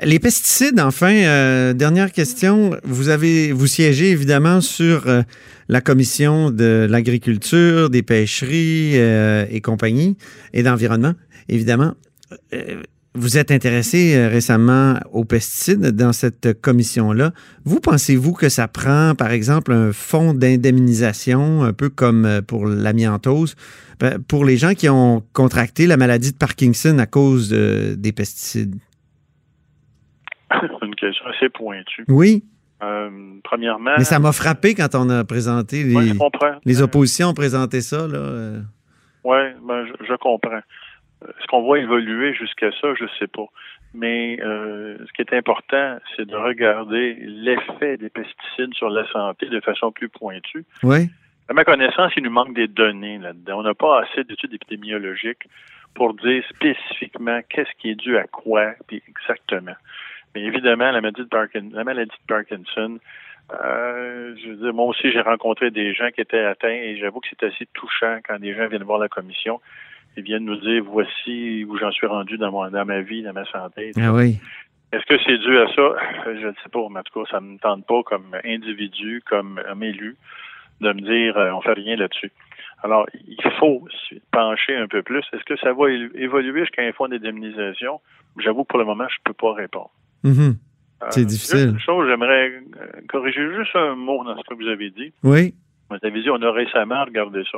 Les 0.02 0.20
pesticides, 0.20 0.80
enfin, 0.80 1.14
euh, 1.14 1.74
dernière 1.74 2.12
question. 2.12 2.72
Vous 2.84 3.10
avez, 3.10 3.52
vous 3.52 3.68
siégez 3.68 4.10
évidemment 4.10 4.60
sur 4.60 5.08
euh, 5.08 5.22
la 5.70 5.82
commission 5.82 6.50
de 6.50 6.88
l'agriculture, 6.90 7.90
des 7.90 8.02
pêcheries 8.02 8.94
euh, 8.96 9.46
et 9.52 9.62
compagnie, 9.62 10.18
et 10.52 10.64
d'environnement, 10.64 11.14
évidemment. 11.48 11.94
Vous 13.16 13.38
êtes 13.38 13.52
intéressé 13.52 14.16
euh, 14.16 14.28
récemment 14.28 14.96
aux 15.12 15.24
pesticides 15.24 15.92
dans 15.96 16.14
cette 16.14 16.60
commission-là. 16.62 17.32
Vous 17.64 17.80
pensez-vous 17.80 18.34
que 18.34 18.50
ça 18.50 18.68
prend, 18.68 19.14
par 19.16 19.30
exemple, 19.32 19.72
un 19.72 19.92
fonds 19.94 20.34
d'indemnisation, 20.34 21.64
un 21.64 21.74
peu 21.74 21.90
comme 21.90 22.26
euh, 22.26 22.42
pour 22.42 22.66
l'amiantose, 22.66 23.56
ben, 24.00 24.18
pour 24.24 24.46
les 24.46 24.58
gens 24.58 24.74
qui 24.74 24.90
ont 24.90 25.24
contracté 25.34 25.86
la 25.86 25.96
maladie 25.98 26.32
de 26.32 26.38
Parkinson 26.38 26.98
à 26.98 27.06
cause 27.06 27.50
de- 27.50 27.94
des 27.96 28.12
pesticides? 28.12 28.76
C'est 30.52 30.68
une 30.86 30.96
question 30.96 31.26
assez 31.28 31.50
pointue. 31.50 32.06
Oui, 32.08 32.44
Euh, 32.82 33.10
premièrement, 33.44 33.92
mais 33.98 34.04
ça 34.04 34.20
m'a 34.20 34.32
frappé 34.34 34.74
quand 34.76 34.94
on 34.96 35.10
a 35.10 35.24
présenté 35.24 35.84
les, 35.84 35.96
Ouais, 35.96 36.12
les 36.66 36.82
oppositions 36.82 37.30
ont 37.30 37.34
présenté 37.34 37.80
ça. 37.82 38.08
Là. 38.08 38.60
Oui, 39.24 39.38
ben, 39.66 39.86
je, 39.86 40.06
je 40.06 40.16
comprends. 40.18 40.60
Est-ce 41.30 41.48
qu'on 41.48 41.68
va 41.68 41.80
évoluer 41.80 42.34
jusqu'à 42.34 42.72
ça? 42.80 42.94
Je 42.96 43.06
sais 43.20 43.28
pas. 43.28 43.46
Mais 43.94 44.40
euh, 44.42 44.98
ce 45.06 45.14
qui 45.14 45.22
est 45.22 45.34
important, 45.34 45.98
c'est 46.16 46.26
de 46.26 46.36
regarder 46.36 47.16
l'effet 47.20 47.98
des 47.98 48.10
pesticides 48.10 48.74
sur 48.74 48.90
la 48.90 49.08
santé 49.12 49.48
de 49.48 49.60
façon 49.60 49.92
plus 49.92 50.10
pointue. 50.10 50.66
Oui, 50.82 51.10
À 51.48 51.54
ma 51.54 51.64
connaissance, 51.64 52.12
il 52.18 52.24
nous 52.24 52.32
manque 52.32 52.56
des 52.56 52.68
données 52.68 53.20
là-dedans. 53.20 53.60
On 53.60 53.64
n'a 53.64 53.76
pas 53.76 54.02
assez 54.02 54.24
d'études 54.24 54.54
épidémiologiques 54.54 55.48
pour 55.94 56.16
dire 56.16 56.44
spécifiquement 56.50 57.42
qu'est-ce 57.50 57.70
qui 57.80 57.92
est 57.92 57.96
dû 57.96 58.18
à 58.18 58.24
quoi, 58.24 58.74
puis 58.88 59.04
exactement. 59.08 59.76
Mais 60.34 60.42
évidemment, 60.42 60.90
la 60.92 61.02
maladie 61.02 61.22
de, 61.22 61.28
Parkin, 61.28 61.70
la 61.72 61.84
maladie 61.84 62.10
de 62.10 62.28
Parkinson, 62.28 62.98
euh, 63.54 64.36
je 64.42 64.50
veux 64.50 64.56
dire, 64.56 64.74
moi 64.74 64.86
aussi, 64.86 65.12
j'ai 65.12 65.22
rencontré 65.22 65.70
des 65.70 65.94
gens 65.94 66.10
qui 66.10 66.22
étaient 66.22 66.44
atteints 66.44 66.70
et 66.70 66.98
j'avoue 66.98 67.20
que 67.20 67.28
c'est 67.30 67.46
assez 67.46 67.68
touchant 67.74 68.18
quand 68.28 68.40
des 68.40 68.56
gens 68.56 68.68
viennent 68.68 68.84
voir 68.84 68.98
la 68.98 69.10
commission 69.10 69.62
et 70.18 70.22
viennent 70.22 70.46
nous 70.46 70.58
dire 70.58 70.84
voici 70.84 71.66
où 71.68 71.78
j'en 71.78 71.92
suis 71.92 72.08
rendu 72.08 72.38
dans, 72.38 72.52
mon, 72.52 72.70
dans 72.70 72.86
ma 72.86 73.02
vie, 73.02 73.24
dans 73.24 73.34
ma 73.34 73.46
santé. 73.46 73.92
Ah 74.00 74.14
oui. 74.14 74.38
Est-ce 74.92 75.06
que 75.06 75.18
c'est 75.26 75.38
dû 75.40 75.58
à 75.58 75.68
ça? 75.74 75.96
Je 76.26 76.48
ne 76.48 76.54
sais 76.64 76.70
pas, 76.72 76.80
mais 76.92 77.00
en 77.00 77.04
tout 77.04 77.24
cas, 77.24 77.30
ça 77.32 77.40
ne 77.42 77.48
me 77.54 77.58
tente 77.58 77.86
pas 77.88 78.04
comme 78.04 78.36
individu, 78.46 79.24
comme 79.28 79.60
homme 79.70 79.84
élu, 79.84 80.16
de 80.82 80.90
me 80.94 81.02
dire 81.02 81.38
euh, 81.38 81.52
on 81.52 81.62
fait 81.62 81.74
rien 81.74 81.96
là-dessus. 81.96 82.32
Alors, 82.84 83.06
il 83.28 83.42
faut 83.60 83.88
se 84.10 84.16
pencher 84.32 84.76
un 84.76 84.88
peu 84.88 85.02
plus. 85.04 85.24
Est-ce 85.32 85.44
que 85.46 85.56
ça 85.58 85.72
va 85.74 85.90
évoluer 85.90 86.62
jusqu'à 86.62 86.82
un 86.84 86.92
fonds 86.92 87.08
d'indemnisation? 87.08 88.02
J'avoue 88.40 88.64
que 88.64 88.68
pour 88.68 88.80
le 88.80 88.86
moment, 88.86 89.08
je 89.08 89.16
ne 89.20 89.24
peux 89.24 89.34
pas 89.34 89.54
répondre. 89.54 89.92
Mhm. 90.24 90.58
C'est 91.10 91.22
Euh, 91.22 91.26
difficile. 91.26 91.70
Une 91.70 91.80
chose, 91.80 92.08
j'aimerais 92.10 92.50
euh, 92.52 92.62
corriger 93.10 93.46
juste 93.56 93.76
un 93.76 93.96
mot 93.96 94.24
dans 94.24 94.38
ce 94.38 94.44
que 94.48 94.54
vous 94.54 94.68
avez 94.68 94.90
dit. 94.90 95.14
Oui. 95.24 95.54
Vous 95.90 95.98
avez 96.02 96.22
dit, 96.22 96.30
on 96.30 96.42
a 96.42 96.52
récemment 96.52 97.04
regardé 97.06 97.44
ça. 97.52 97.58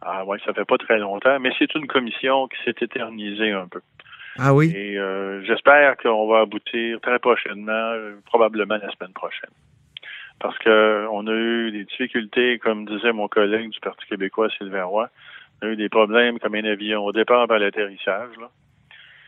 Ah 0.00 0.24
ouais, 0.24 0.38
ça 0.44 0.52
fait 0.52 0.64
pas 0.64 0.78
très 0.78 0.98
longtemps, 0.98 1.38
mais 1.40 1.50
c'est 1.58 1.74
une 1.74 1.86
commission 1.86 2.46
qui 2.48 2.56
s'est 2.64 2.84
éternisée 2.84 3.52
un 3.52 3.66
peu. 3.66 3.80
Ah 4.38 4.54
oui? 4.54 4.72
Et 4.74 4.96
euh, 4.96 5.42
j'espère 5.44 5.96
qu'on 5.96 6.28
va 6.28 6.40
aboutir 6.40 7.00
très 7.00 7.18
prochainement, 7.18 7.72
euh, 7.72 8.14
probablement 8.24 8.76
la 8.76 8.90
semaine 8.92 9.12
prochaine. 9.12 9.50
Parce 10.38 10.56
que 10.58 11.06
on 11.10 11.26
a 11.26 11.32
eu 11.32 11.72
des 11.72 11.84
difficultés, 11.84 12.58
comme 12.58 12.86
disait 12.86 13.12
mon 13.12 13.26
collègue 13.26 13.70
du 13.70 13.80
Parti 13.80 14.06
québécois, 14.06 14.48
Sylvain 14.56 14.84
Roy. 14.84 15.08
On 15.60 15.66
a 15.66 15.70
eu 15.70 15.76
des 15.76 15.88
problèmes 15.88 16.38
comme 16.38 16.54
un 16.54 16.64
avion 16.64 17.04
au 17.04 17.10
départ 17.10 17.48
par 17.48 17.58
l'atterrissage. 17.58 18.30
là. 18.40 18.48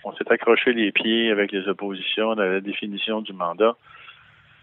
On 0.05 0.13
s'est 0.13 0.31
accroché 0.31 0.73
les 0.73 0.93
pieds 0.93 1.31
avec 1.33 1.51
les 1.51 1.67
oppositions 1.67 2.37
dans 2.37 2.45
la 2.45 2.61
définition 2.61 3.21
du 3.21 3.33
mandat. 3.33 3.75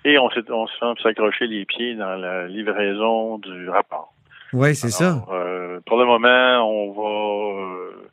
Et 0.06 0.17
on 0.17 0.30
s'est 0.30 0.50
on 0.50 0.67
s'est 0.67 1.04
s'accrocher 1.04 1.48
les 1.48 1.65
pieds 1.65 1.96
dans 1.96 2.15
la 2.15 2.48
livraison 2.48 3.38
du 3.39 3.70
rapport. 3.70 4.13
Oui, 4.53 4.75
c'est 4.75 4.89
ça. 4.89 5.25
Euh, 5.29 5.79
pour 5.86 5.97
le 5.97 6.05
moment, 6.05 6.69
on 6.69 6.91
va 6.93 7.62
euh, 7.62 8.10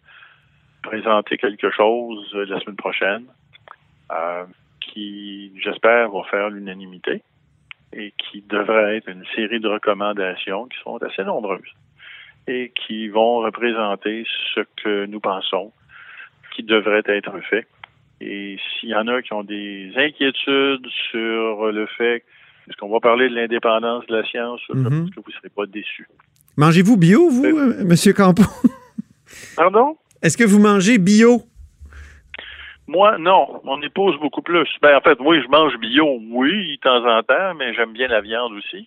présenter 0.83 1.37
quelque 1.37 1.71
chose 1.71 2.29
euh, 2.35 2.45
la 2.47 2.61
semaine 2.61 2.77
prochaine 2.77 3.25
qui, 4.81 5.53
j'espère, 5.61 6.11
va 6.11 6.23
faire 6.31 6.51
l'unanimité 6.51 7.23
et 7.93 8.13
qui 8.17 8.43
devrait 8.43 8.99
être 8.99 9.09
une 9.09 9.25
série 9.35 9.59
de 9.59 9.67
recommandations 9.67 10.67
qui 10.67 10.79
sont 10.85 11.03
assez 11.03 11.25
nombreuses 11.25 11.73
et 12.47 12.73
qui 12.75 13.09
vont 13.09 13.39
représenter 13.39 14.25
ce 14.55 14.61
que 14.83 15.07
nous 15.07 15.19
pensons 15.19 15.73
qui 16.55 16.63
devrait 16.63 17.03
être 17.07 17.41
fait. 17.41 17.67
Et 18.21 18.59
s'il 18.79 18.91
y 18.91 18.95
en 18.95 19.09
a 19.09 19.21
qui 19.23 19.33
ont 19.33 19.43
des 19.43 19.93
inquiétudes 19.97 20.87
sur 21.11 21.73
le 21.73 21.87
fait, 21.87 22.25
est-ce 22.69 22.77
qu'on 22.79 22.91
va 22.91 23.01
parler 23.01 23.29
de 23.29 23.35
l'indépendance 23.35 24.07
de 24.07 24.17
la 24.17 24.25
science, 24.27 24.61
je 24.69 24.77
Mhm. 24.79 24.85
pense 24.85 25.11
que 25.11 25.21
vous 25.21 25.29
ne 25.31 25.33
serez 25.35 25.49
pas 25.51 25.67
déçus? 25.67 26.09
Mangez-vous 26.57 26.97
bio, 26.97 27.29
vous, 27.31 27.45
euh, 27.45 27.85
Monsieur 27.85 28.13
Campo? 28.13 28.43
Pardon? 29.57 29.97
Est-ce 30.23 30.37
que 30.37 30.45
vous 30.45 30.59
mangez 30.61 30.99
bio? 30.99 31.43
Moi, 32.87 33.17
non. 33.19 33.61
Mon 33.65 33.81
épouse, 33.83 34.15
beaucoup 34.21 34.43
plus. 34.43 34.69
Ben, 34.83 34.97
en 34.97 35.01
fait, 35.01 35.17
oui, 35.21 35.39
je 35.43 35.49
mange 35.49 35.73
bio, 35.81 36.19
oui, 36.31 36.77
de 36.77 36.81
temps 36.83 37.05
en 37.07 37.23
temps, 37.23 37.55
mais 37.59 37.75
j'aime 37.75 37.93
bien 37.93 38.09
la 38.09 38.21
viande 38.21 38.53
aussi. 38.53 38.87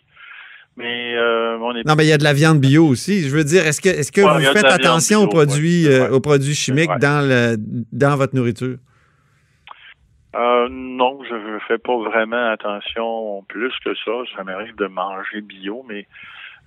Mais 0.78 1.16
euh, 1.16 1.58
mon 1.58 1.72
épouse... 1.72 1.86
Non, 1.88 1.96
mais 1.98 2.06
il 2.06 2.10
y 2.10 2.13
a 2.13 2.20
de 2.20 2.24
la 2.24 2.34
viande 2.34 2.60
bio 2.60 2.86
aussi. 2.86 3.24
Je 3.28 3.36
veux 3.36 3.44
dire, 3.44 3.66
est-ce 3.66 3.82
que, 3.82 3.90
est-ce 3.90 4.12
que 4.12 4.22
Ouais, 4.22 4.46
vous 4.46 4.54
faites 4.54 4.66
attention 4.66 5.22
bio, 5.22 5.28
aux 5.28 5.30
produits, 5.32 5.88
ouais, 5.88 5.94
euh, 5.94 6.00
vrai. 6.08 6.10
aux 6.12 6.20
produits 6.22 6.54
chimiques 6.54 6.90
vrai. 6.92 7.00
dans, 7.00 7.28
le, 7.28 7.56
dans 7.92 8.16
votre 8.16 8.36
nourriture? 8.36 8.78
Euh, 10.36 10.68
non, 10.70 11.20
je 11.24 11.34
ne 11.34 11.60
fais 11.68 11.78
pas 11.78 11.98
vraiment 11.98 12.52
attention 12.52 13.44
plus 13.48 13.74
que 13.84 13.96
ça. 13.96 14.12
Ça 14.36 14.44
m'arrive 14.44 14.76
de 14.76 14.88
manger 14.88 15.42
bio, 15.42 15.86
mais 15.88 16.06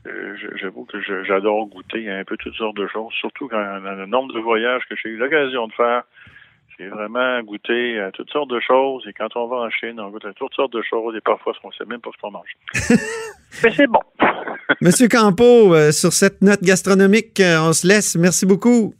euh, 0.06 0.34
je- 0.36 0.56
j'avoue 0.56 0.84
que 0.86 1.00
j'adore 1.24 1.66
goûter 1.66 2.10
à 2.10 2.16
un 2.18 2.24
peu 2.24 2.36
toutes 2.38 2.54
sortes 2.56 2.76
de 2.76 2.86
choses, 2.88 3.12
surtout 3.12 3.48
quand 3.48 3.80
dans 3.82 3.92
le 3.94 4.06
nombre 4.06 4.32
de 4.34 4.40
voyages 4.40 4.82
que 4.88 4.96
j'ai 4.96 5.10
eu 5.10 5.16
l'occasion 5.16 5.66
de 5.68 5.72
faire. 5.74 6.02
J'ai 6.78 6.88
vraiment 6.88 7.42
goûté 7.42 8.00
à 8.00 8.10
toutes 8.10 8.30
sortes 8.30 8.48
de 8.48 8.60
choses 8.60 9.06
et 9.06 9.12
quand 9.12 9.36
on 9.36 9.46
va 9.48 9.56
en 9.58 9.70
Chine, 9.70 10.00
on 10.00 10.08
goûte 10.08 10.24
à 10.24 10.32
toutes 10.32 10.54
sortes 10.54 10.72
de 10.72 10.80
choses 10.80 11.14
et 11.14 11.20
parfois 11.20 11.52
on 11.62 11.68
ne 11.68 11.72
sait 11.74 11.84
même 11.84 12.00
pas 12.00 12.08
ce 12.16 12.20
qu'on 12.22 12.30
mange. 12.30 12.48
mais 13.62 13.70
c'est 13.72 13.86
bon. 13.86 14.00
Monsieur 14.80 15.08
Campo, 15.08 15.74
euh, 15.74 15.92
sur 15.92 16.12
cette 16.14 16.40
note 16.40 16.62
gastronomique, 16.62 17.38
euh, 17.40 17.58
on 17.60 17.74
se 17.74 17.86
laisse. 17.86 18.16
Merci 18.16 18.46
beaucoup. 18.46 18.94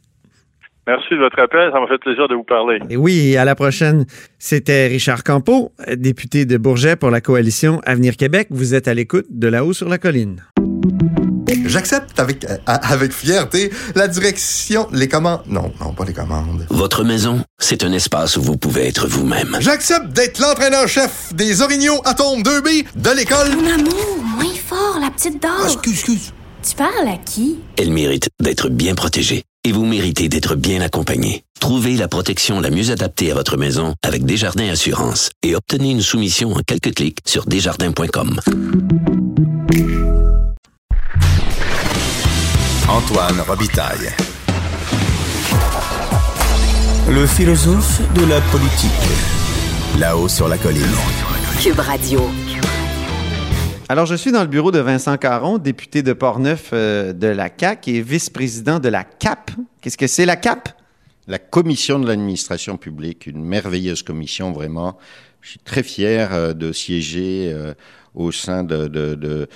Merci 0.91 1.11
de 1.11 1.19
votre 1.19 1.39
appel. 1.39 1.69
Ça 1.71 1.79
m'a 1.79 1.87
fait 1.87 1.99
plaisir 1.99 2.27
de 2.27 2.35
vous 2.35 2.43
parler. 2.43 2.79
Et 2.89 2.97
oui, 2.97 3.37
à 3.37 3.45
la 3.45 3.55
prochaine. 3.55 4.05
C'était 4.39 4.87
Richard 4.87 5.23
Campo, 5.23 5.71
euh, 5.87 5.95
député 5.95 6.45
de 6.45 6.57
Bourget 6.57 6.97
pour 6.97 7.11
la 7.11 7.21
coalition 7.21 7.79
Avenir 7.85 8.17
Québec. 8.17 8.47
Vous 8.49 8.75
êtes 8.75 8.89
à 8.89 8.93
l'écoute 8.93 9.25
de 9.29 9.47
là-haut 9.47 9.71
sur 9.71 9.87
la 9.87 9.97
colline. 9.97 10.43
J'accepte 11.65 12.19
avec, 12.19 12.43
euh, 12.43 12.57
avec 12.65 13.13
fierté 13.13 13.71
la 13.95 14.09
direction, 14.09 14.87
les 14.91 15.07
commandes. 15.07 15.43
Non, 15.47 15.71
non, 15.79 15.93
pas 15.93 16.03
les 16.03 16.13
commandes. 16.13 16.65
Votre 16.69 17.05
maison, 17.05 17.39
c'est 17.57 17.85
un 17.85 17.93
espace 17.93 18.35
où 18.35 18.41
vous 18.41 18.57
pouvez 18.57 18.87
être 18.87 19.07
vous-même. 19.07 19.55
J'accepte 19.61 20.07
d'être 20.07 20.39
l'entraîneur-chef 20.39 21.33
des 21.33 21.61
Orignaux 21.61 22.01
Atomes 22.03 22.41
2B 22.41 22.85
de 22.97 23.15
l'école. 23.15 23.47
Mon 23.55 23.71
amour, 23.71 24.17
moins 24.35 24.55
fort, 24.55 24.99
la 25.01 25.09
petite 25.09 25.41
dame. 25.41 25.51
Ah, 25.57 25.67
excuse, 25.67 25.93
excuse. 25.93 26.33
Tu 26.67 26.75
parles 26.75 27.07
à 27.07 27.17
qui? 27.17 27.59
Elle 27.77 27.91
mérite 27.91 28.27
d'être 28.41 28.67
bien 28.69 28.93
protégée. 28.93 29.43
Et 29.63 29.71
vous 29.71 29.85
méritez 29.85 30.27
d'être 30.27 30.55
bien 30.55 30.81
accompagné. 30.81 31.43
Trouvez 31.59 31.95
la 31.95 32.07
protection 32.07 32.59
la 32.59 32.71
mieux 32.71 32.89
adaptée 32.89 33.29
à 33.29 33.35
votre 33.35 33.57
maison 33.57 33.93
avec 34.01 34.25
Desjardins 34.25 34.69
Assurance 34.69 35.29
et 35.43 35.55
obtenez 35.55 35.91
une 35.91 36.01
soumission 36.01 36.53
en 36.53 36.61
quelques 36.65 36.95
clics 36.95 37.19
sur 37.27 37.45
desjardins.com. 37.45 38.39
Antoine 42.87 43.41
Robitaille. 43.47 44.09
Le 47.07 47.27
philosophe 47.27 48.01
de 48.15 48.25
la 48.25 48.41
politique. 48.41 48.91
Là-haut 49.99 50.27
sur 50.27 50.47
la 50.47 50.57
colline. 50.57 50.83
Cube 51.61 51.79
Radio. 51.79 52.27
Alors, 53.91 54.05
je 54.05 54.15
suis 54.15 54.31
dans 54.31 54.39
le 54.39 54.47
bureau 54.47 54.71
de 54.71 54.79
Vincent 54.79 55.17
Caron, 55.17 55.57
député 55.57 56.01
de 56.01 56.13
Portneuf 56.13 56.69
euh, 56.71 57.11
de 57.11 57.27
la 57.27 57.49
CAQ 57.49 57.91
et 57.91 58.01
vice-président 58.01 58.79
de 58.79 58.87
la 58.87 59.03
CAP. 59.03 59.51
Qu'est-ce 59.81 59.97
que 59.97 60.07
c'est 60.07 60.25
la 60.25 60.37
CAP? 60.37 60.69
La 61.27 61.39
commission 61.39 61.99
de 61.99 62.07
l'administration 62.07 62.77
publique, 62.77 63.27
une 63.27 63.43
merveilleuse 63.43 64.01
commission, 64.01 64.53
vraiment. 64.53 64.97
Je 65.41 65.49
suis 65.49 65.59
très 65.59 65.83
fier 65.83 66.33
euh, 66.33 66.53
de 66.53 66.71
siéger 66.71 67.51
euh, 67.53 67.73
au 68.13 68.31
sein 68.31 68.63
de, 68.63 69.47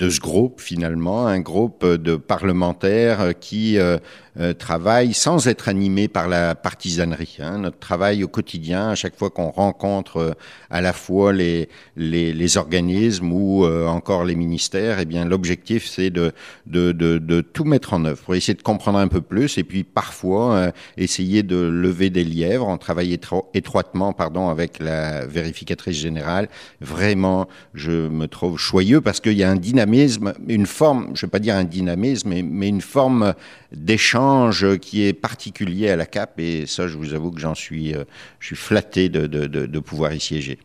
ce 0.00 0.20
groupe, 0.20 0.60
finalement, 0.60 1.26
un 1.26 1.40
groupe 1.40 1.86
de 1.86 2.16
parlementaires 2.16 3.20
euh, 3.20 3.32
qui 3.32 3.78
euh, 3.78 3.98
euh, 4.40 4.52
travaillent 4.52 5.14
sans 5.14 5.46
être 5.46 5.68
animés 5.68 6.08
par 6.08 6.28
la 6.28 6.56
partisanerie. 6.56 7.36
Hein. 7.38 7.58
Notre 7.58 7.78
travail 7.78 8.24
au 8.24 8.28
quotidien, 8.28 8.90
à 8.90 8.94
chaque 8.96 9.16
fois 9.16 9.30
qu'on 9.30 9.50
rencontre 9.50 10.36
à 10.70 10.80
la 10.80 10.92
fois 10.92 11.32
les, 11.32 11.68
les, 11.96 12.56
organismes 12.56 13.32
ou 13.32 13.64
encore 13.64 14.24
les 14.24 14.34
ministères, 14.34 14.98
eh 14.98 15.04
bien, 15.04 15.24
l'objectif, 15.24 15.86
c'est 15.86 16.10
de, 16.10 16.32
de, 16.66 16.92
de, 16.92 17.40
tout 17.40 17.64
mettre 17.64 17.94
en 17.94 18.04
œuvre 18.04 18.22
pour 18.22 18.34
essayer 18.34 18.54
de 18.54 18.62
comprendre 18.62 18.98
un 18.98 19.08
peu 19.08 19.20
plus 19.20 19.56
et 19.58 19.64
puis 19.64 19.84
parfois 19.84 20.72
essayer 20.96 21.42
de 21.42 21.56
lever 21.56 22.10
des 22.10 22.24
lièvres. 22.24 22.66
On 22.68 22.78
travaille 22.78 23.14
étro- 23.14 23.46
étroitement 23.54 24.12
pardon, 24.12 24.48
avec 24.48 24.78
la 24.80 25.26
vérificatrice 25.26 25.96
générale. 25.96 26.48
Vraiment, 26.80 27.46
me 27.90 28.26
trouve 28.26 28.58
choyeux 28.58 29.00
parce 29.00 29.20
qu'il 29.20 29.34
y 29.34 29.42
a 29.42 29.50
un 29.50 29.56
dynamisme, 29.56 30.34
une 30.48 30.66
forme, 30.66 31.10
je 31.14 31.24
ne 31.24 31.28
vais 31.28 31.30
pas 31.30 31.38
dire 31.38 31.56
un 31.56 31.64
dynamisme, 31.64 32.34
mais, 32.42 32.68
une 32.68 32.80
forme 32.80 33.34
d'échange 33.72 34.78
qui 34.78 35.04
est 35.04 35.12
particulier 35.12 35.90
à 35.90 35.96
la 35.96 36.06
CAP 36.06 36.40
et 36.40 36.66
ça, 36.66 36.88
je 36.88 36.96
vous 36.96 37.14
avoue 37.14 37.30
que 37.30 37.40
j'en 37.40 37.54
suis, 37.54 37.94
euh, 37.94 38.04
je 38.40 38.48
suis 38.48 38.56
flatté 38.56 39.08
de 39.08 39.78
pouvoir 39.78 40.12
y 40.12 40.20
siéger. 40.20 40.58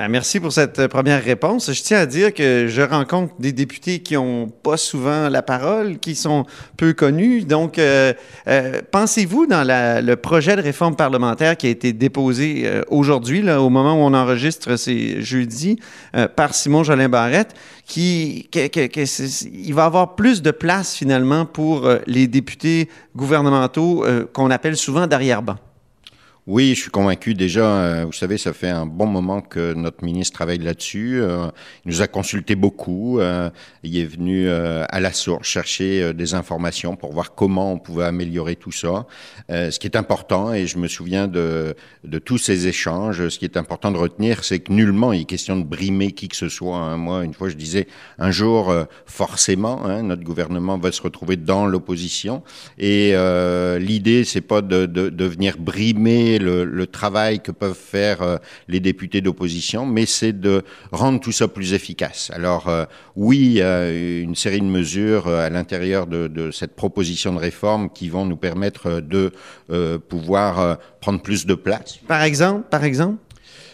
Ben, 0.00 0.08
merci 0.08 0.40
pour 0.40 0.50
cette 0.50 0.78
euh, 0.78 0.88
première 0.88 1.22
réponse. 1.22 1.70
Je 1.70 1.82
tiens 1.82 1.98
à 1.98 2.06
dire 2.06 2.32
que 2.32 2.68
je 2.68 2.80
rencontre 2.80 3.34
des 3.38 3.52
députés 3.52 3.98
qui 3.98 4.16
ont 4.16 4.48
pas 4.48 4.78
souvent 4.78 5.28
la 5.28 5.42
parole, 5.42 5.98
qui 5.98 6.14
sont 6.14 6.46
peu 6.78 6.94
connus. 6.94 7.44
Donc, 7.44 7.78
euh, 7.78 8.14
euh, 8.48 8.80
pensez-vous 8.90 9.44
dans 9.44 9.62
la- 9.62 10.00
le 10.00 10.16
projet 10.16 10.56
de 10.56 10.62
réforme 10.62 10.96
parlementaire 10.96 11.54
qui 11.54 11.66
a 11.66 11.68
été 11.68 11.92
déposé 11.92 12.62
euh, 12.64 12.80
aujourd'hui, 12.88 13.42
là, 13.42 13.60
au 13.60 13.68
moment 13.68 13.92
où 13.92 13.98
on 13.98 14.14
enregistre, 14.14 14.76
c'est 14.76 15.20
jeudi, 15.20 15.78
par 16.34 16.54
Simon 16.54 16.82
Jolin 16.82 17.10
Barrette, 17.10 17.52
qui, 17.84 18.48
que, 18.50 18.68
que- 18.68 19.46
il 19.52 19.74
va 19.74 19.84
avoir 19.84 20.14
plus 20.14 20.40
de 20.40 20.50
place 20.50 20.94
finalement 20.94 21.44
pour 21.44 21.86
les 22.06 22.26
députés 22.26 22.88
gouvernementaux 23.14 24.06
qu'on 24.32 24.50
appelle 24.50 24.78
souvent 24.78 25.06
d'arrière-ban? 25.06 25.56
Oui, 26.46 26.74
je 26.74 26.80
suis 26.80 26.90
convaincu 26.90 27.34
déjà. 27.34 27.64
euh, 27.82 28.04
vous 28.06 28.12
savez, 28.14 28.38
ça 28.38 28.54
fait 28.54 28.70
un 28.70 28.86
bon 28.86 29.06
moment 29.06 29.42
que 29.42 29.74
notre 29.74 30.02
ministre 30.02 30.34
travaille 30.34 30.58
là-dessus. 30.58 31.20
Euh, 31.20 31.48
il 31.84 31.90
nous 31.90 32.00
a 32.00 32.06
consulté 32.06 32.54
beaucoup. 32.54 33.20
euh, 33.20 33.50
il 33.82 33.98
est 33.98 34.06
venu 34.06 34.48
à 34.50 35.00
la 35.00 35.12
source 35.12 35.46
chercher 35.46 36.14
des 36.14 36.34
informations 36.34 36.96
pour 36.96 37.12
voir 37.12 37.34
comment 37.34 37.72
on 37.72 37.78
pouvait 37.78 38.04
améliorer 38.04 38.56
tout 38.56 38.72
ça. 38.72 39.06
Ce 39.48 39.78
qui 39.78 39.86
est 39.86 39.96
important, 39.96 40.52
et 40.52 40.66
je 40.66 40.78
me 40.78 40.88
souviens 40.88 41.28
de, 41.28 41.74
tous 42.24 42.38
ces 42.38 42.66
échanges, 42.66 43.28
ce 43.28 43.38
qui 43.38 43.44
est 43.44 43.56
important 43.56 43.90
de 43.90 43.96
retenir, 43.98 44.44
c'est 44.44 44.60
que 44.60 44.72
nullement 44.72 45.12
il 45.12 45.22
est 45.22 45.24
question 45.24 45.56
de 45.56 45.64
brimer 45.64 46.12
qui 46.12 46.28
que 46.28 46.36
ce 46.36 46.48
soit. 46.48 46.76
hein. 46.76 46.96
Moi, 46.96 47.24
une 47.24 47.34
fois, 47.34 47.48
je 47.48 47.56
disais, 47.56 47.86
un 48.18 48.30
jour, 48.30 48.74
forcément, 49.06 49.84
hein, 49.86 50.02
notre 50.02 50.22
gouvernement 50.24 50.78
va 50.78 50.92
se 50.92 51.02
retrouver 51.02 51.36
dans 51.36 51.66
l'opposition. 51.66 52.42
Et 52.78 53.14
l'idée, 53.78 54.24
c'est 54.24 54.40
pas 54.40 54.62
de 54.62 55.24
venir 55.26 55.56
brimer 55.58 56.29
le, 56.38 56.64
le 56.64 56.86
travail 56.86 57.40
que 57.40 57.52
peuvent 57.52 57.74
faire 57.74 58.22
euh, 58.22 58.36
les 58.68 58.80
députés 58.80 59.20
d'opposition, 59.20 59.86
mais 59.86 60.06
c'est 60.06 60.32
de 60.32 60.62
rendre 60.92 61.20
tout 61.20 61.32
ça 61.32 61.48
plus 61.48 61.72
efficace. 61.72 62.30
Alors 62.34 62.68
euh, 62.68 62.84
oui, 63.16 63.60
une 63.60 64.34
série 64.34 64.60
de 64.60 64.64
mesures 64.64 65.26
euh, 65.26 65.46
à 65.46 65.50
l'intérieur 65.50 66.06
de, 66.06 66.28
de 66.28 66.50
cette 66.50 66.74
proposition 66.76 67.32
de 67.32 67.38
réforme 67.38 67.90
qui 67.90 68.08
vont 68.08 68.26
nous 68.26 68.36
permettre 68.36 69.00
de 69.00 69.32
pouvoir 70.08 70.78
prendre 71.00 71.20
plus 71.20 71.46
de 71.46 71.54
place. 71.54 71.98
Par 72.06 72.22
exemple, 72.22 72.66
par 72.70 72.84
exemple? 72.84 73.16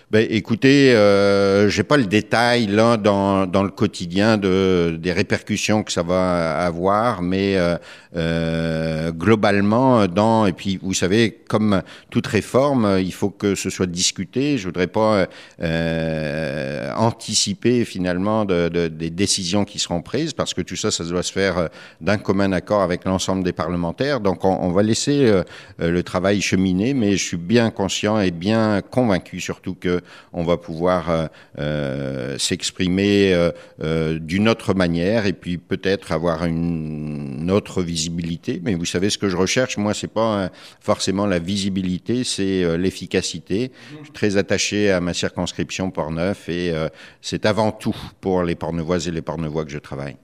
Ben, 0.09 0.25
écoutez, 0.31 0.95
euh, 0.95 1.69
j'ai 1.69 1.83
pas 1.83 1.97
le 1.97 2.07
détail 2.07 2.69
là 2.69 2.97
dans, 2.97 3.45
dans 3.45 3.65
le 3.65 3.71
quotidien 3.71 4.39
de 4.39 4.97
des 5.01 5.13
répercussions 5.13 5.83
que 5.83 5.91
ça 5.91 6.05
va 6.05 6.59
avoir, 6.59 7.23
mais 7.23 7.57
euh, 7.57 7.77
euh, 8.17 9.13
globalement, 9.13 10.07
dans 10.07 10.47
et 10.47 10.53
puis 10.53 10.79
vous 10.83 10.95
savez, 10.95 11.39
comme 11.49 11.83
toute 12.11 12.27
réforme, 12.27 12.99
il 13.01 13.13
faut 13.13 13.31
que 13.31 13.55
ce 13.55 13.71
soit 13.71 13.87
discuté. 13.87 14.59
Je 14.59 14.67
voudrais 14.67 14.87
pas 14.87 15.27
euh, 15.63 16.93
anticiper 16.97 17.85
finalement 17.85 18.45
de, 18.45 18.69
de- 18.69 18.89
des 18.89 19.11
décisions 19.11 19.65
qui 19.65 19.79
seront 19.79 20.03
prises 20.03 20.33
parce 20.33 20.55
que 20.55 20.63
tout 20.63 20.77
ça, 20.77 20.91
ça 20.91 21.05
doit 21.05 21.23
se 21.23 21.33
faire 21.33 21.59
euh, 21.59 21.67
d'un 22.01 22.19
commun 22.19 22.53
accord 22.53 22.83
avec 22.83 23.05
l'ensemble 23.05 23.45
des 23.45 23.53
parlementaires. 23.53 24.21
Donc, 24.21 24.45
on, 24.45 24.71
va 24.71 24.83
laisser 24.83 25.27
euh, 25.27 25.43
euh, 25.81 25.91
le 25.91 26.03
travail 26.03 26.41
cheminer, 26.41 26.95
mais 26.95 27.17
je 27.17 27.25
suis 27.25 27.37
bien 27.37 27.71
conscient 27.71 28.21
et 28.21 28.31
bien 28.31 28.81
convaincu 28.83 29.41
surtout 29.41 29.75
que 29.75 30.01
on 30.33 30.45
va 30.45 30.57
pouvoir 30.57 31.11
euh, 31.11 31.27
euh, 31.59 32.39
s'exprimer 32.39 33.33
euh, 33.35 33.51
euh, 33.83 34.19
d'une 34.19 34.49
autre 34.49 34.75
manière 34.75 35.27
et 35.27 35.33
puis 35.33 35.59
peut-être 35.59 36.13
avoir 36.13 36.45
une, 36.45 37.16
une 37.47 37.53
autre 37.53 37.81
visibilité. 37.81 38.61
Mais 38.65 38.75
vous 38.75 38.85
savez 38.85 39.09
ce 39.09 39.19
que 39.19 39.29
je 39.29 39.37
recherche, 39.37 39.77
moi, 39.77 39.95
c'est 39.95 40.09
pas 40.09 40.51
forcément 40.81 41.27
la 41.27 41.39
visibilité, 41.39 42.25
c'est 42.25 42.65
euh, 42.65 42.77
l'efficacité. 42.77 43.71
Je 43.99 44.05
suis 44.05 44.13
très 44.13 44.37
attaché 44.37 44.91
à 44.91 45.01
ma 45.01 45.15
circonscription 45.15 45.91
Portneuf 45.93 46.49
et 46.49 46.73
euh, 46.73 46.89
c'est 47.23 47.47
avant 47.47 47.71
tout 47.71 47.95
pour 48.21 48.43
les 48.43 48.57
Portneuvoises 48.57 49.07
et 49.07 49.13
les 49.13 49.23
Portnevois 49.23 49.65
que 49.65 49.71
je 49.71 49.79
travaille. 49.79 50.17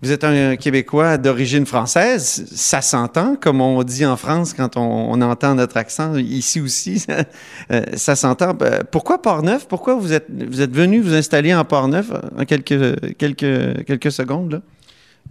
Vous 0.00 0.12
êtes 0.12 0.22
un 0.22 0.54
Québécois 0.54 1.18
d'origine 1.18 1.66
française. 1.66 2.46
Ça 2.54 2.80
s'entend, 2.80 3.34
comme 3.34 3.60
on 3.60 3.82
dit 3.82 4.06
en 4.06 4.16
France 4.16 4.54
quand 4.54 4.76
on, 4.76 5.20
entend 5.20 5.56
notre 5.56 5.76
accent. 5.76 6.16
Ici 6.16 6.60
aussi, 6.60 7.00
ça, 7.00 7.24
euh, 7.72 7.82
ça 7.94 8.14
s'entend. 8.14 8.56
Pourquoi 8.92 9.20
Port-Neuf? 9.20 9.66
Pourquoi 9.66 9.96
vous 9.96 10.12
êtes, 10.12 10.26
vous 10.30 10.60
êtes 10.60 10.72
venu 10.72 11.00
vous 11.00 11.14
installer 11.14 11.52
en 11.52 11.64
Port-Neuf 11.64 12.12
en 12.38 12.44
quelques, 12.44 13.16
quelques, 13.16 13.84
quelques 13.84 14.12
secondes? 14.12 14.52
Là? 14.52 14.60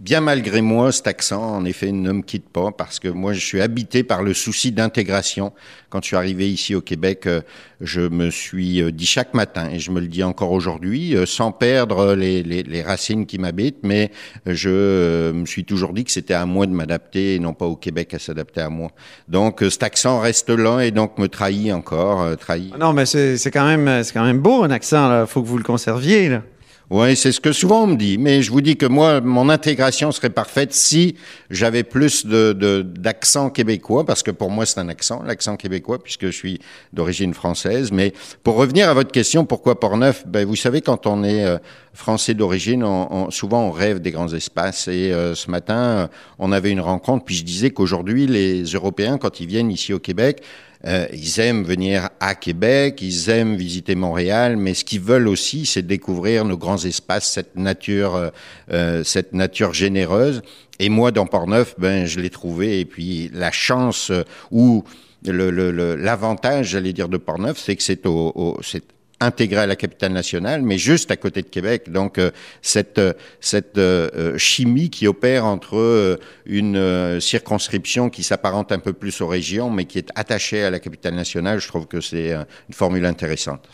Bien 0.00 0.20
malgré 0.20 0.60
moi, 0.60 0.92
cet 0.92 1.08
accent, 1.08 1.56
en 1.56 1.64
effet, 1.64 1.90
ne 1.90 2.12
me 2.12 2.22
quitte 2.22 2.48
pas 2.48 2.70
parce 2.70 3.00
que 3.00 3.08
moi, 3.08 3.32
je 3.32 3.40
suis 3.40 3.60
habité 3.60 4.04
par 4.04 4.22
le 4.22 4.32
souci 4.32 4.70
d'intégration. 4.70 5.52
Quand 5.90 6.00
je 6.00 6.06
suis 6.06 6.16
arrivé 6.16 6.48
ici 6.48 6.76
au 6.76 6.80
Québec, 6.80 7.26
euh, 7.26 7.40
je 7.80 8.02
me 8.02 8.30
suis 8.30 8.80
euh, 8.80 8.92
dit 8.92 9.06
chaque 9.06 9.34
matin, 9.34 9.68
et 9.72 9.80
je 9.80 9.90
me 9.90 9.98
le 9.98 10.06
dis 10.06 10.22
encore 10.22 10.52
aujourd'hui, 10.52 11.16
euh, 11.16 11.26
sans 11.26 11.50
perdre 11.50 12.14
les, 12.14 12.82
racines 12.86 13.26
qui 13.26 13.38
m'habitent, 13.38 13.82
mais 13.82 14.12
je 14.46 15.32
me 15.32 15.46
suis 15.46 15.64
toujours 15.64 15.92
dit 15.92 16.04
que 16.04 16.12
c'était 16.12 16.34
à 16.34 16.46
moi 16.46 16.66
de 16.66 16.72
m'adapter 16.72 17.34
et 17.34 17.38
non 17.40 17.52
pas 17.52 17.66
au 17.66 17.74
Québec 17.74 18.14
à 18.14 18.20
s'adapter 18.20 18.60
à 18.60 18.68
moi. 18.68 18.92
Donc, 19.26 19.64
cet 19.68 19.82
accent 19.82 20.20
reste 20.20 20.50
là 20.50 20.82
et 20.82 20.92
donc 20.92 21.18
me 21.18 21.26
trahit 21.26 21.72
encore, 21.72 22.36
trahit. 22.36 22.72
Non, 22.78 22.92
mais 22.92 23.04
c'est 23.04 23.50
quand 23.50 23.66
même, 23.66 24.04
c'est 24.04 24.12
quand 24.12 24.24
même 24.24 24.38
beau 24.38 24.62
un 24.62 24.70
accent. 24.70 25.22
Il 25.22 25.26
faut 25.26 25.42
que 25.42 25.48
vous 25.48 25.58
le 25.58 25.64
conserviez. 25.64 26.28
Là. 26.28 26.42
Oui, 26.90 27.16
c'est 27.16 27.32
ce 27.32 27.40
que 27.40 27.52
souvent 27.52 27.82
on 27.82 27.86
me 27.88 27.96
dit. 27.96 28.16
Mais 28.16 28.40
je 28.40 28.50
vous 28.50 28.62
dis 28.62 28.78
que 28.78 28.86
moi, 28.86 29.20
mon 29.20 29.50
intégration 29.50 30.10
serait 30.10 30.30
parfaite 30.30 30.72
si 30.72 31.16
j'avais 31.50 31.82
plus 31.82 32.24
de, 32.24 32.80
d'accent 32.80 33.50
québécois, 33.50 34.06
parce 34.06 34.22
que 34.22 34.30
pour 34.30 34.50
moi 34.50 34.64
c'est 34.64 34.80
un 34.80 34.88
accent, 34.88 35.22
l'accent 35.22 35.56
québécois, 35.58 35.98
puisque 36.02 36.24
je 36.26 36.30
suis 36.30 36.60
d'origine 36.94 37.34
française. 37.34 37.92
Mais 37.92 38.14
pour 38.42 38.54
revenir 38.56 38.88
à 38.88 38.94
votre 38.94 39.12
question, 39.12 39.44
pourquoi 39.44 39.78
Portneuf? 39.78 40.26
Ben, 40.26 40.46
vous 40.46 40.56
savez, 40.56 40.80
quand 40.80 41.06
on 41.06 41.24
est 41.24 41.44
euh, 41.44 41.58
français 41.92 42.32
d'origine, 42.32 42.82
on, 42.82 43.26
on- 43.26 43.30
souvent 43.30 43.64
on 43.64 43.70
rêve 43.70 44.00
des 44.00 44.10
grands 44.10 44.32
espaces. 44.32 44.88
Et 44.88 45.12
euh, 45.12 45.34
ce 45.34 45.50
matin, 45.50 45.76
euh, 45.76 46.06
on 46.38 46.52
avait 46.52 46.70
une 46.70 46.80
rencontre, 46.80 47.26
puis 47.26 47.34
je 47.34 47.44
disais 47.44 47.68
qu'aujourd'hui, 47.70 48.26
les 48.26 48.62
Européens, 48.62 49.18
quand 49.18 49.40
ils 49.40 49.46
viennent 49.46 49.70
ici 49.70 49.92
au 49.92 49.98
Québec, 49.98 50.42
euh, 50.86 51.06
ils 51.12 51.40
aiment 51.40 51.64
venir 51.64 52.08
à 52.20 52.34
Québec, 52.34 53.00
ils 53.02 53.30
aiment 53.30 53.56
visiter 53.56 53.94
Montréal, 53.94 54.56
mais 54.56 54.74
ce 54.74 54.84
qu'ils 54.84 55.00
veulent 55.00 55.26
aussi, 55.28 55.66
c'est 55.66 55.82
découvrir 55.86 56.44
nos 56.44 56.56
grands 56.56 56.84
espaces, 56.84 57.28
cette 57.32 57.56
nature, 57.56 58.14
euh, 58.14 58.30
euh, 58.72 59.02
cette 59.04 59.32
nature 59.32 59.74
généreuse. 59.74 60.42
Et 60.78 60.88
moi, 60.88 61.10
dans 61.10 61.26
Portneuf, 61.26 61.74
ben, 61.78 62.06
je 62.06 62.20
l'ai 62.20 62.30
trouvé. 62.30 62.78
Et 62.80 62.84
puis, 62.84 63.30
la 63.34 63.50
chance 63.50 64.10
euh, 64.10 64.22
ou 64.52 64.84
le- 65.26 65.50
le- 65.50 65.72
le- 65.72 65.96
l'avantage, 65.96 66.68
j'allais 66.68 66.92
dire, 66.92 67.08
de 67.08 67.16
Portneuf, 67.16 67.58
c'est 67.58 67.74
que 67.74 67.82
c'est 67.82 68.06
au, 68.06 68.32
au- 68.36 68.58
c'est 68.62 68.84
intégré 69.20 69.60
à 69.60 69.66
la 69.66 69.76
capitale 69.76 70.12
nationale, 70.12 70.62
mais 70.62 70.78
juste 70.78 71.10
à 71.10 71.16
côté 71.16 71.42
de 71.42 71.48
Québec. 71.48 71.90
Donc 71.90 72.18
euh, 72.18 72.30
cette 72.62 72.98
euh, 72.98 73.12
cette 73.40 73.78
euh, 73.78 74.08
euh, 74.14 74.38
chimie 74.38 74.90
qui 74.90 75.06
opère 75.06 75.44
entre 75.44 75.76
euh, 75.76 76.16
une 76.46 77.20
circonscription 77.20 78.10
qui 78.10 78.22
s'apparente 78.22 78.72
un 78.72 78.78
peu 78.78 78.92
plus 78.92 79.20
aux 79.20 79.26
régions, 79.26 79.70
mais 79.70 79.84
qui 79.84 79.98
est 79.98 80.10
attachée 80.14 80.62
à 80.62 80.70
la 80.70 80.78
capitale 80.78 81.14
nationale, 81.14 81.60
je 81.60 81.68
trouve 81.68 81.86
que 81.86 82.00
c'est 82.00 82.32
une 82.32 82.74
formule 82.74 83.04
intéressante. 83.04 83.68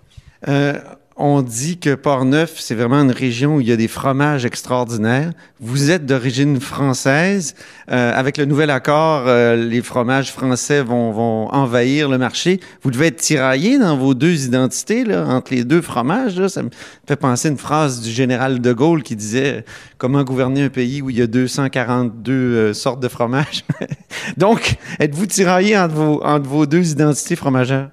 On 1.16 1.42
dit 1.42 1.78
que 1.78 1.94
Port-Neuf, 1.94 2.54
c'est 2.58 2.74
vraiment 2.74 3.00
une 3.00 3.12
région 3.12 3.56
où 3.56 3.60
il 3.60 3.68
y 3.68 3.72
a 3.72 3.76
des 3.76 3.86
fromages 3.86 4.44
extraordinaires. 4.44 5.30
Vous 5.60 5.92
êtes 5.92 6.06
d'origine 6.06 6.58
française. 6.58 7.54
Euh, 7.92 8.12
avec 8.12 8.36
le 8.36 8.46
nouvel 8.46 8.68
accord, 8.70 9.22
euh, 9.28 9.54
les 9.54 9.80
fromages 9.80 10.32
français 10.32 10.82
vont, 10.82 11.12
vont 11.12 11.46
envahir 11.52 12.08
le 12.08 12.18
marché. 12.18 12.58
Vous 12.82 12.90
devez 12.90 13.06
être 13.06 13.18
tiraillé 13.18 13.78
dans 13.78 13.96
vos 13.96 14.14
deux 14.14 14.44
identités, 14.44 15.04
là, 15.04 15.24
entre 15.28 15.54
les 15.54 15.62
deux 15.62 15.82
fromages. 15.82 16.36
Là. 16.36 16.48
Ça 16.48 16.64
me 16.64 16.70
fait 17.06 17.14
penser 17.14 17.46
à 17.46 17.52
une 17.52 17.58
phrase 17.58 18.00
du 18.00 18.10
général 18.10 18.60
de 18.60 18.72
Gaulle 18.72 19.04
qui 19.04 19.14
disait 19.14 19.64
Comment 19.98 20.24
gouverner 20.24 20.64
un 20.64 20.68
pays 20.68 21.00
où 21.00 21.10
il 21.10 21.18
y 21.18 21.22
a 21.22 21.28
242 21.28 22.32
euh, 22.32 22.74
sortes 22.74 22.98
de 22.98 23.08
fromages 23.08 23.64
Donc, 24.36 24.74
êtes-vous 24.98 25.26
tiraillé 25.26 25.78
entre 25.78 25.94
vos, 25.94 26.24
entre 26.24 26.48
vos 26.48 26.66
deux 26.66 26.90
identités 26.90 27.36
fromagères? 27.36 27.90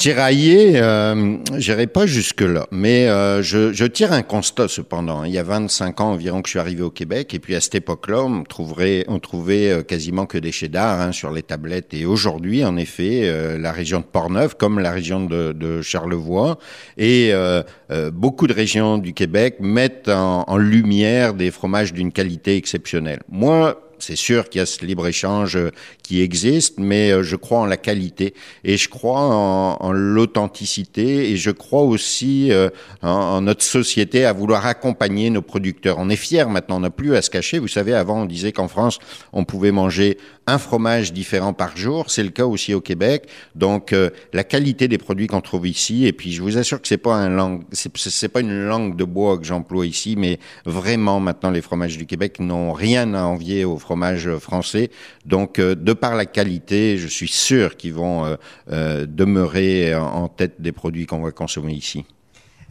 Tiraillé, 0.00 0.80
euh, 0.80 1.36
j'irai 1.58 1.86
pas 1.86 2.06
jusque-là, 2.06 2.66
mais 2.70 3.06
euh, 3.08 3.42
je, 3.42 3.74
je 3.74 3.84
tire 3.84 4.14
un 4.14 4.22
constat 4.22 4.66
cependant. 4.66 5.24
Il 5.24 5.32
y 5.32 5.36
a 5.36 5.42
25 5.42 6.00
ans 6.00 6.12
environ 6.12 6.40
que 6.40 6.48
je 6.48 6.52
suis 6.52 6.58
arrivé 6.58 6.82
au 6.82 6.88
Québec, 6.88 7.34
et 7.34 7.38
puis 7.38 7.54
à 7.54 7.60
cette 7.60 7.74
époque-là, 7.74 8.22
on 8.22 8.42
trouverait, 8.44 9.04
on 9.08 9.18
trouvait 9.18 9.68
euh, 9.70 9.82
quasiment 9.82 10.24
que 10.24 10.38
des 10.38 10.52
cheddar 10.52 11.02
hein, 11.02 11.12
sur 11.12 11.30
les 11.30 11.42
tablettes. 11.42 11.92
Et 11.92 12.06
aujourd'hui, 12.06 12.64
en 12.64 12.78
effet, 12.78 13.24
euh, 13.24 13.58
la 13.58 13.72
région 13.72 14.00
de 14.00 14.06
Portneuf, 14.06 14.54
comme 14.54 14.78
la 14.78 14.90
région 14.90 15.22
de, 15.22 15.52
de 15.52 15.82
Charlevoix, 15.82 16.58
et 16.96 17.34
euh, 17.34 17.62
euh, 17.90 18.10
beaucoup 18.10 18.46
de 18.46 18.54
régions 18.54 18.96
du 18.96 19.12
Québec 19.12 19.56
mettent 19.60 20.08
en, 20.08 20.44
en 20.46 20.56
lumière 20.56 21.34
des 21.34 21.50
fromages 21.50 21.92
d'une 21.92 22.10
qualité 22.10 22.56
exceptionnelle. 22.56 23.20
Moi, 23.28 23.78
c'est 24.00 24.16
sûr 24.16 24.48
qu'il 24.48 24.58
y 24.58 24.62
a 24.62 24.66
ce 24.66 24.84
libre-échange 24.84 25.56
euh, 25.56 25.70
qui 26.02 26.20
existe, 26.22 26.78
mais 26.78 27.12
euh, 27.12 27.22
je 27.22 27.36
crois 27.36 27.60
en 27.60 27.66
la 27.66 27.76
qualité 27.76 28.34
et 28.64 28.76
je 28.76 28.88
crois 28.88 29.20
en, 29.20 29.76
en 29.80 29.92
l'authenticité 29.92 31.30
et 31.30 31.36
je 31.36 31.50
crois 31.50 31.82
aussi 31.82 32.50
euh, 32.52 32.70
en, 33.02 33.40
notre 33.42 33.62
société 33.62 34.24
à 34.24 34.32
vouloir 34.32 34.66
accompagner 34.66 35.30
nos 35.30 35.42
producteurs. 35.42 35.96
On 35.98 36.08
est 36.08 36.16
fiers 36.16 36.46
maintenant, 36.46 36.78
on 36.78 36.80
n'a 36.80 36.90
plus 36.90 37.14
à 37.14 37.22
se 37.22 37.30
cacher. 37.30 37.58
Vous 37.58 37.68
savez, 37.68 37.94
avant 37.94 38.22
on 38.22 38.26
disait 38.26 38.52
qu'en 38.52 38.68
France, 38.68 38.98
on 39.32 39.44
pouvait 39.44 39.72
manger 39.72 40.18
un 40.46 40.58
fromage 40.58 41.12
différent 41.12 41.52
par 41.52 41.76
jour. 41.76 42.10
C'est 42.10 42.24
le 42.24 42.30
cas 42.30 42.46
aussi 42.46 42.74
au 42.74 42.80
Québec. 42.80 43.28
Donc 43.54 43.94
la 44.32 44.42
qualité 44.42 44.88
des 44.88 44.98
produits 44.98 45.28
qu'on 45.28 45.40
trouve 45.40 45.68
ici, 45.68 46.06
et 46.06 46.12
puis 46.12 46.32
je 46.32 46.42
vous 46.42 46.58
assure 46.58 46.82
que 46.82 46.88
c'est 46.88 46.96
pas 46.98 47.14
un 47.14 47.60
c'est 47.72 48.28
pas 48.28 48.40
une 48.40 48.64
langue 48.64 48.96
de 48.96 49.04
bois 49.04 49.38
que 49.38 49.44
j'emploie 49.44 49.86
ici, 49.86 50.16
mais 50.16 50.40
vraiment 50.66 51.20
maintenant 51.20 51.50
les 51.50 51.62
fromages 51.62 51.96
du 51.96 52.06
Québec 52.06 52.40
n'ont 52.40 52.72
rien 52.72 53.14
à 53.14 53.22
envier 53.22 53.64
aux 53.64 53.78
fromages 53.78 53.89
français. 54.38 54.90
Donc 55.26 55.58
euh, 55.58 55.74
de 55.74 55.92
par 55.92 56.14
la 56.14 56.26
qualité, 56.26 56.96
je 56.98 57.06
suis 57.06 57.28
sûr 57.28 57.76
qu'ils 57.76 57.94
vont 57.94 58.24
euh, 58.24 58.36
euh, 58.72 59.06
demeurer 59.08 59.94
en 59.94 60.28
tête 60.28 60.60
des 60.60 60.72
produits 60.72 61.06
qu'on 61.06 61.20
va 61.20 61.32
consommer 61.32 61.72
ici. 61.72 62.04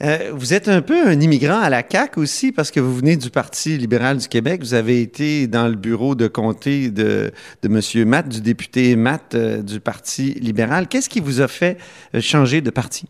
Euh, 0.02 0.32
vous 0.34 0.54
êtes 0.54 0.70
un 0.70 0.82
peu 0.82 1.08
un 1.08 1.20
immigrant 1.20 1.60
à 1.60 1.70
la 1.70 1.84
CAQ 1.88 2.20
aussi 2.22 2.52
parce 2.54 2.72
que 2.72 2.80
vous 2.80 2.96
venez 2.96 3.18
du 3.18 3.30
Parti 3.30 3.78
libéral 3.78 4.18
du 4.18 4.28
Québec. 4.30 4.62
Vous 4.62 4.74
avez 4.74 5.02
été 5.02 5.48
dans 5.48 5.68
le 5.68 5.76
bureau 5.76 6.16
de 6.16 6.28
comté 6.28 6.90
de, 6.90 7.32
de 7.62 7.68
M. 7.68 8.08
Matt, 8.08 8.30
du 8.30 8.40
député 8.40 8.96
Matt 8.96 9.36
euh, 9.36 9.62
du 9.62 9.82
Parti 9.82 10.36
libéral. 10.40 10.88
Qu'est-ce 10.88 11.10
qui 11.10 11.20
vous 11.20 11.42
a 11.42 11.50
fait 11.50 11.78
changer 12.22 12.62
de 12.62 12.70
parti? 12.70 13.08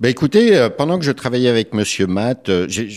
Ben 0.00 0.08
écoutez, 0.08 0.68
pendant 0.78 0.98
que 0.98 1.04
je 1.04 1.12
travaillais 1.12 1.50
avec 1.50 1.68
M. 1.74 1.84
Matt, 2.08 2.50
j'ai 2.68 2.88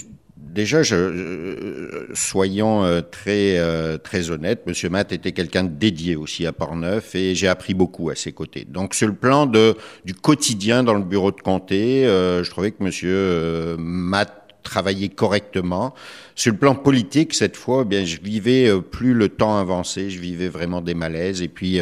déjà, 0.54 0.84
je, 0.84 0.96
euh, 0.96 2.08
soyons 2.13 2.84
euh, 2.84 3.02
très 3.02 3.58
euh, 3.58 3.98
très 3.98 4.30
honnêtes, 4.30 4.66
Monsieur 4.68 4.89
Matt 4.89 5.12
était 5.12 5.32
quelqu'un 5.32 5.63
de 5.63 5.70
dédié 5.70 6.16
aussi 6.16 6.46
à 6.46 6.54
Portneuf 6.54 7.16
et 7.16 7.36
j'ai 7.36 7.48
appris 7.48 7.74
beaucoup 7.74 8.10
à 8.10 8.16
ses 8.16 8.32
côtés. 8.32 8.66
Donc 8.66 8.94
sur 8.94 9.08
le 9.08 9.16
plan 9.16 9.46
de 9.46 9.76
du 10.06 10.13
quotidien 10.13 10.84
dans 10.84 10.94
le 10.94 11.04
bureau 11.04 11.32
de 11.32 11.42
comté, 11.42 12.04
je 12.06 12.50
trouvais 12.50 12.72
que 12.72 12.84
Monsieur 12.84 13.76
Matt 13.78 14.39
travaillait 14.63 15.10
correctement. 15.10 15.94
Sur 16.36 16.54
le 16.54 16.58
plan 16.58 16.74
politique, 16.74 17.34
cette 17.34 17.58
fois, 17.58 17.82
eh 17.82 17.86
bien, 17.86 18.06
je 18.06 18.18
vivais 18.22 18.72
plus 18.82 19.13
le 19.13 19.28
temps 19.28 19.58
avancé, 19.58 20.10
je 20.10 20.20
vivais 20.20 20.48
vraiment 20.48 20.80
des 20.80 20.94
malaises 20.94 21.42
et 21.42 21.50
puis 21.50 21.80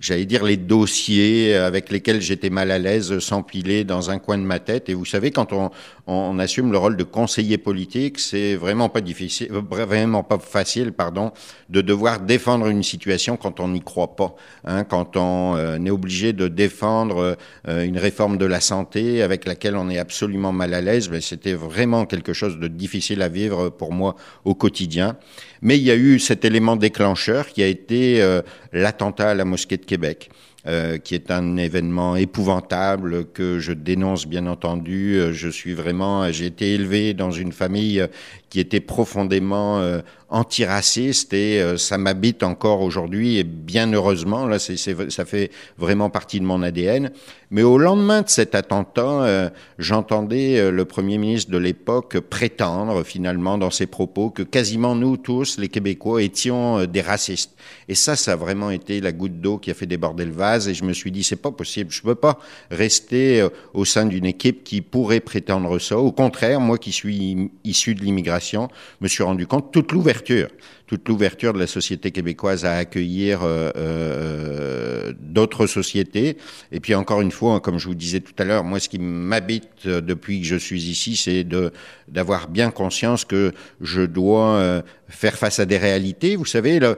j'allais 0.00 0.26
dire, 0.26 0.44
les 0.44 0.56
dossiers 0.56 1.54
avec 1.54 1.90
lesquels 1.90 2.20
j'étais 2.20 2.50
mal 2.50 2.70
à 2.70 2.78
l'aise 2.78 3.18
s'empilaient 3.18 3.84
dans 3.84 4.10
un 4.10 4.18
coin 4.18 4.38
de 4.38 4.42
ma 4.42 4.58
tête. 4.58 4.88
Et 4.88 4.94
vous 4.94 5.04
savez, 5.04 5.30
quand 5.30 5.52
on, 5.52 5.70
on 6.06 6.38
assume 6.38 6.70
le 6.70 6.78
rôle 6.78 6.96
de 6.96 7.02
conseiller 7.02 7.58
politique, 7.58 8.18
c'est 8.20 8.54
vraiment 8.54 8.88
pas 8.88 9.00
difficile, 9.00 9.48
vraiment 9.50 10.22
pas 10.22 10.38
facile, 10.38 10.92
pardon, 10.92 11.32
de 11.68 11.80
devoir 11.80 12.20
défendre 12.20 12.68
une 12.68 12.82
situation 12.82 13.36
quand 13.36 13.58
on 13.58 13.68
n'y 13.68 13.80
croit 13.80 14.14
pas. 14.14 14.36
Hein, 14.64 14.84
quand 14.84 15.16
on 15.16 15.56
euh, 15.56 15.78
est 15.78 15.90
obligé 15.90 16.32
de 16.32 16.46
défendre 16.46 17.36
euh, 17.68 17.84
une 17.84 17.98
réforme 17.98 18.38
de 18.38 18.46
la 18.46 18.60
santé 18.60 19.22
avec 19.22 19.46
laquelle 19.46 19.76
on 19.76 19.90
est 19.90 19.98
absolument 19.98 20.52
mal 20.52 20.74
à 20.74 20.80
l'aise, 20.80 21.08
ben, 21.08 21.20
c'était 21.20 21.54
vraiment 21.54 22.06
quelque 22.06 22.32
chose 22.32 22.58
de 22.58 22.68
difficile 22.68 23.22
à 23.22 23.28
vivre 23.28 23.70
pour 23.70 23.92
moi 23.92 24.14
au 24.44 24.54
quotidien. 24.54 25.16
Mais 25.62 25.78
il 25.78 25.82
y 25.82 25.90
a 25.90 25.96
eu 25.96 26.20
cet 26.20 26.44
élément 26.44 26.76
déclencheur 26.76 27.48
qui 27.48 27.62
a 27.62 27.66
été 27.66 28.22
euh, 28.22 28.42
l'attentat 28.72 29.30
à 29.30 29.34
la 29.34 29.44
mosquée 29.44 29.78
Québec. 29.86 30.30
Euh, 30.68 30.98
qui 30.98 31.14
est 31.14 31.30
un 31.30 31.56
événement 31.58 32.16
épouvantable 32.16 33.26
que 33.26 33.60
je 33.60 33.72
dénonce 33.72 34.26
bien 34.26 34.48
entendu. 34.48 35.14
Euh, 35.14 35.32
Je 35.32 35.48
suis 35.48 35.74
vraiment, 35.74 36.32
j'ai 36.32 36.46
été 36.46 36.74
élevé 36.74 37.14
dans 37.14 37.30
une 37.30 37.52
famille 37.52 38.00
euh, 38.00 38.08
qui 38.50 38.60
était 38.60 38.80
profondément 38.80 39.80
euh, 39.80 40.00
antiraciste 40.28 41.32
et 41.34 41.60
euh, 41.60 41.76
ça 41.76 41.98
m'habite 41.98 42.42
encore 42.42 42.80
aujourd'hui 42.80 43.36
et 43.36 43.44
bien 43.44 43.92
heureusement 43.92 44.46
là 44.46 44.58
ça 44.58 45.24
fait 45.24 45.50
vraiment 45.78 46.10
partie 46.10 46.40
de 46.40 46.44
mon 46.46 46.62
ADN. 46.62 47.10
Mais 47.50 47.62
au 47.62 47.78
lendemain 47.78 48.22
de 48.22 48.28
cet 48.28 48.54
attentat, 48.54 49.22
euh, 49.22 49.50
j'entendais 49.78 50.58
euh, 50.58 50.70
le 50.70 50.84
premier 50.84 51.18
ministre 51.18 51.50
de 51.52 51.58
l'époque 51.58 52.18
prétendre 52.18 53.04
finalement 53.04 53.56
dans 53.56 53.70
ses 53.70 53.86
propos 53.86 54.30
que 54.30 54.42
quasiment 54.42 54.96
nous 54.96 55.16
tous 55.16 55.58
les 55.58 55.68
Québécois 55.68 56.22
étions 56.22 56.78
euh, 56.78 56.86
des 56.86 57.02
racistes. 57.02 57.52
Et 57.88 57.94
ça, 57.94 58.16
ça 58.16 58.32
a 58.32 58.36
vraiment 58.36 58.70
été 58.70 59.00
la 59.00 59.12
goutte 59.12 59.40
d'eau 59.40 59.58
qui 59.58 59.70
a 59.70 59.74
fait 59.74 59.86
déborder 59.86 60.24
le 60.24 60.32
vase 60.32 60.55
et 60.64 60.74
je 60.74 60.84
me 60.84 60.92
suis 60.92 61.10
dit 61.10 61.22
c'est 61.22 61.36
pas 61.36 61.50
possible, 61.50 61.90
je 61.90 62.02
peux 62.02 62.14
pas 62.14 62.38
rester 62.70 63.40
euh, 63.40 63.48
au 63.74 63.84
sein 63.84 64.06
d'une 64.06 64.26
équipe 64.26 64.64
qui 64.64 64.80
pourrait 64.80 65.20
prétendre 65.20 65.78
ça. 65.78 65.98
Au 65.98 66.12
contraire, 66.12 66.60
moi 66.60 66.78
qui 66.78 66.92
suis 66.92 67.50
issu 67.64 67.94
de 67.94 68.02
l'immigration, 68.02 68.68
me 69.00 69.08
suis 69.08 69.22
rendu 69.22 69.46
compte 69.46 69.72
toute 69.72 69.92
l'ouverture, 69.92 70.48
toute 70.86 71.08
l'ouverture 71.08 71.52
de 71.52 71.58
la 71.58 71.66
société 71.66 72.10
québécoise 72.10 72.64
à 72.64 72.74
accueillir 72.74 73.40
euh, 73.42 73.70
euh, 73.76 75.12
d'autres 75.20 75.66
sociétés. 75.66 76.36
Et 76.72 76.80
puis 76.80 76.94
encore 76.94 77.20
une 77.20 77.32
fois, 77.32 77.60
comme 77.60 77.78
je 77.78 77.88
vous 77.88 77.94
disais 77.94 78.20
tout 78.20 78.34
à 78.38 78.44
l'heure, 78.44 78.64
moi 78.64 78.80
ce 78.80 78.88
qui 78.88 78.98
m'habite 78.98 79.86
depuis 79.86 80.40
que 80.40 80.46
je 80.46 80.56
suis 80.56 80.84
ici, 80.84 81.16
c'est 81.16 81.44
de 81.44 81.72
d'avoir 82.08 82.48
bien 82.48 82.70
conscience 82.70 83.24
que 83.24 83.52
je 83.80 84.02
dois 84.02 84.82
faire 85.08 85.36
face 85.36 85.58
à 85.58 85.66
des 85.66 85.76
réalités. 85.76 86.36
Vous 86.36 86.44
savez, 86.44 86.78
le, 86.78 86.96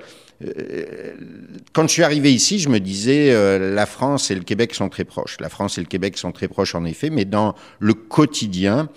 quand 1.72 1.88
je 1.88 1.92
suis 1.92 2.04
arrivé 2.04 2.32
ici, 2.32 2.60
je 2.60 2.68
me 2.68 2.78
disais 2.78 3.32
euh, 3.32 3.74
la 3.74 3.86
France 3.86 4.30
et 4.30 4.36
le 4.36 4.42
Québec 4.42 4.72
sont 4.72 4.88
très 4.88 5.04
proches. 5.04 5.38
La 5.40 5.48
France 5.48 5.78
et 5.78 5.80
le 5.80 5.88
Québec 5.88 6.16
sont 6.16 6.30
très 6.30 6.46
proches 6.46 6.76
en 6.76 6.84
effet, 6.84 7.10
mais 7.10 7.24
dans 7.24 7.56
le 7.80 7.94
quotidien, 7.94 8.88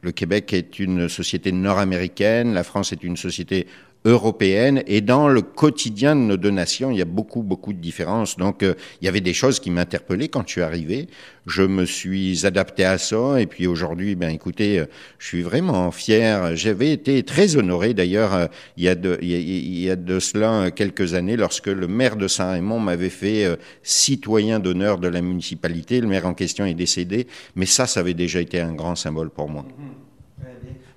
le 0.00 0.12
Québec 0.12 0.52
est 0.54 0.78
une 0.78 1.08
société 1.08 1.52
nord-américaine, 1.52 2.54
la 2.54 2.64
France 2.64 2.92
est 2.92 3.04
une 3.04 3.18
société 3.18 3.66
européenne 4.04 4.82
et 4.86 5.00
dans 5.00 5.28
le 5.28 5.42
quotidien 5.42 6.14
de 6.14 6.20
nos 6.20 6.36
deux 6.36 6.50
nations, 6.50 6.90
il 6.90 6.98
y 6.98 7.02
a 7.02 7.06
beaucoup 7.06 7.42
beaucoup 7.42 7.72
de 7.72 7.78
différences. 7.78 8.36
Donc 8.36 8.62
euh, 8.62 8.74
il 9.00 9.06
y 9.06 9.08
avait 9.08 9.20
des 9.20 9.34
choses 9.34 9.58
qui 9.60 9.70
m'interpellaient 9.70 10.28
quand 10.28 10.44
je 10.46 10.52
suis 10.52 10.62
arrivé. 10.62 11.08
Je 11.46 11.62
me 11.62 11.84
suis 11.84 12.46
adapté 12.46 12.84
à 12.84 12.98
ça 12.98 13.40
et 13.40 13.46
puis 13.46 13.66
aujourd'hui, 13.66 14.14
ben 14.14 14.30
écoutez, 14.30 14.78
euh, 14.78 14.86
je 15.18 15.26
suis 15.26 15.42
vraiment 15.42 15.90
fier. 15.90 16.54
J'avais 16.56 16.92
été 16.92 17.22
très 17.22 17.56
honoré 17.56 17.92
d'ailleurs 17.92 18.34
euh, 18.34 18.46
il 18.76 18.84
y 18.84 19.90
a 19.90 19.96
de 19.96 20.20
cela 20.20 20.70
quelques 20.70 21.14
années 21.14 21.36
lorsque 21.36 21.66
le 21.66 21.88
maire 21.88 22.16
de 22.16 22.28
Saint-Raymond 22.28 22.80
m'avait 22.80 23.10
fait 23.10 23.58
citoyen 23.82 24.60
d'honneur 24.60 24.98
de 24.98 25.08
la 25.08 25.20
municipalité. 25.20 26.00
Le 26.00 26.06
maire 26.06 26.26
en 26.26 26.34
question 26.34 26.64
est 26.64 26.74
décédé, 26.74 27.26
mais 27.56 27.66
ça, 27.66 27.86
ça 27.86 28.00
avait 28.00 28.14
déjà 28.14 28.40
été 28.40 28.60
un 28.60 28.74
grand 28.74 28.94
symbole 28.94 29.30
pour 29.30 29.48
moi. 29.48 29.64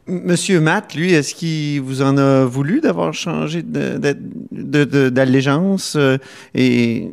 Monsieur 0.08 0.60
Matt, 0.60 0.96
lui, 0.96 1.14
est-ce 1.14 1.36
qu'il 1.36 1.80
vous 1.82 2.02
en 2.02 2.18
a 2.18 2.44
voulu 2.46 2.82
d'avoir 2.82 3.14
changé 3.14 3.62
d'allégeance 4.52 5.96
euh, 5.96 6.18
et 6.56 7.12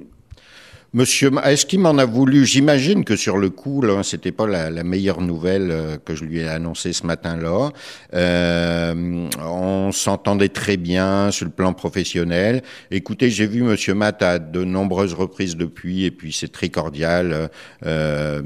Monsieur, 0.94 1.31
est-ce 1.44 1.66
qu'il 1.66 1.81
m'en 1.81 1.98
a 1.98 2.07
voulu? 2.07 2.46
J'imagine 2.46 3.05
que 3.05 3.14
sur 3.14 3.37
le 3.37 3.51
coup, 3.51 3.83
là, 3.83 4.03
c'était 4.03 4.33
pas 4.33 4.46
la, 4.46 4.70
meilleure 4.83 5.20
nouvelle 5.20 5.70
euh, 5.70 5.96
que 5.98 6.14
je 6.14 6.24
lui 6.24 6.38
ai 6.38 6.48
annoncée 6.48 6.94
ce 6.94 7.07
matin-là. 7.07 7.72
Euh, 8.14 9.29
on 9.38 9.92
s'entendait 9.92 10.48
très 10.48 10.79
bien 10.79 11.31
sur 11.31 11.44
le 11.44 11.53
plan 11.53 11.74
professionnel. 11.74 12.62
Écoutez, 12.90 13.29
j'ai 13.29 13.46
vu 13.46 13.62
Monsieur 13.62 13.92
Matt 13.92 14.22
à 14.22 14.38
de 14.38 14.64
nombreuses 14.64 15.12
reprises 15.12 15.57
depuis, 15.57 16.07
et 16.07 16.11
puis 16.11 16.33
c'est 16.33 16.51
très 16.51 16.70
cordial. 16.70 17.51
Euh, 17.85 18.40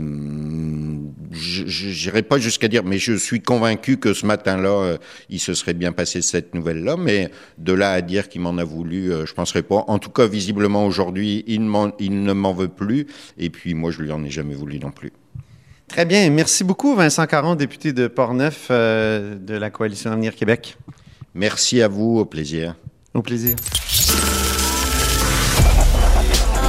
je 1.30 1.62
J'irai 1.66 2.22
pas 2.22 2.38
jusqu'à 2.38 2.68
dire, 2.68 2.82
mais 2.84 2.98
je 2.98 3.12
suis 3.14 3.40
convaincu 3.40 3.98
que 3.98 4.14
ce 4.14 4.26
matin-là, 4.26 4.68
euh, 4.68 4.96
il 5.28 5.38
se 5.38 5.54
serait 5.54 5.74
bien 5.74 5.92
passé 5.92 6.22
cette 6.22 6.54
nouvelle-là. 6.54 6.96
Mais 6.96 7.30
de 7.58 7.72
là 7.72 7.92
à 7.92 8.00
dire 8.00 8.28
qu'il 8.28 8.40
m'en 8.40 8.58
a 8.58 8.64
voulu, 8.64 9.12
euh, 9.12 9.26
je 9.26 9.34
penserais 9.34 9.62
pas. 9.62 9.84
En 9.86 9.98
tout 9.98 10.10
cas, 10.10 10.26
visiblement 10.26 10.84
aujourd'hui, 10.86 11.44
il, 11.46 11.70
il 12.00 12.22
ne 12.22 12.32
m'en 12.42 12.52
veut 12.52 12.68
plus. 12.68 13.06
Et 13.38 13.50
puis 13.50 13.74
moi, 13.74 13.90
je 13.90 14.02
lui 14.02 14.12
en 14.12 14.22
ai 14.24 14.30
jamais 14.30 14.54
voulu 14.54 14.78
non 14.78 14.90
plus. 14.90 15.12
Très 15.88 16.04
bien. 16.04 16.28
Merci 16.30 16.64
beaucoup, 16.64 16.94
Vincent 16.94 17.26
Caron, 17.26 17.54
député 17.54 17.92
de 17.92 18.08
Portneuf 18.08 18.68
euh, 18.70 19.36
de 19.38 19.54
la 19.54 19.70
Coalition 19.70 20.10
Avenir 20.12 20.34
Québec. 20.34 20.76
Merci 21.34 21.82
à 21.82 21.88
vous, 21.88 22.18
au 22.18 22.24
plaisir. 22.24 22.76
Au 23.14 23.22
plaisir. 23.22 23.56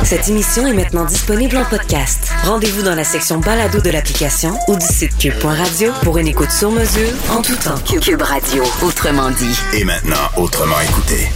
Cette 0.04 0.28
émission 0.28 0.68
est 0.68 0.74
maintenant 0.74 1.06
disponible 1.06 1.56
en 1.56 1.64
podcast. 1.64 2.30
Rendez-vous 2.44 2.84
dans 2.84 2.96
la 2.96 3.06
section 3.06 3.40
balado 3.40 3.80
de 3.80 3.90
l'application 3.90 4.54
ou 4.68 4.76
du 4.76 4.86
site 4.86 5.18
cube.radio 5.18 5.92
pour 6.04 6.18
une 6.18 6.28
écoute 6.28 6.52
sur 6.52 6.72
mesure 6.72 7.10
en 7.32 7.42
tout 7.42 7.56
temps. 7.56 7.80
Cube 8.02 8.22
Radio, 8.22 8.64
autrement 8.86 9.32
dit. 9.32 9.58
Et 9.74 9.86
maintenant, 9.86 10.30
autrement 10.36 10.80
écouté. 10.82 11.30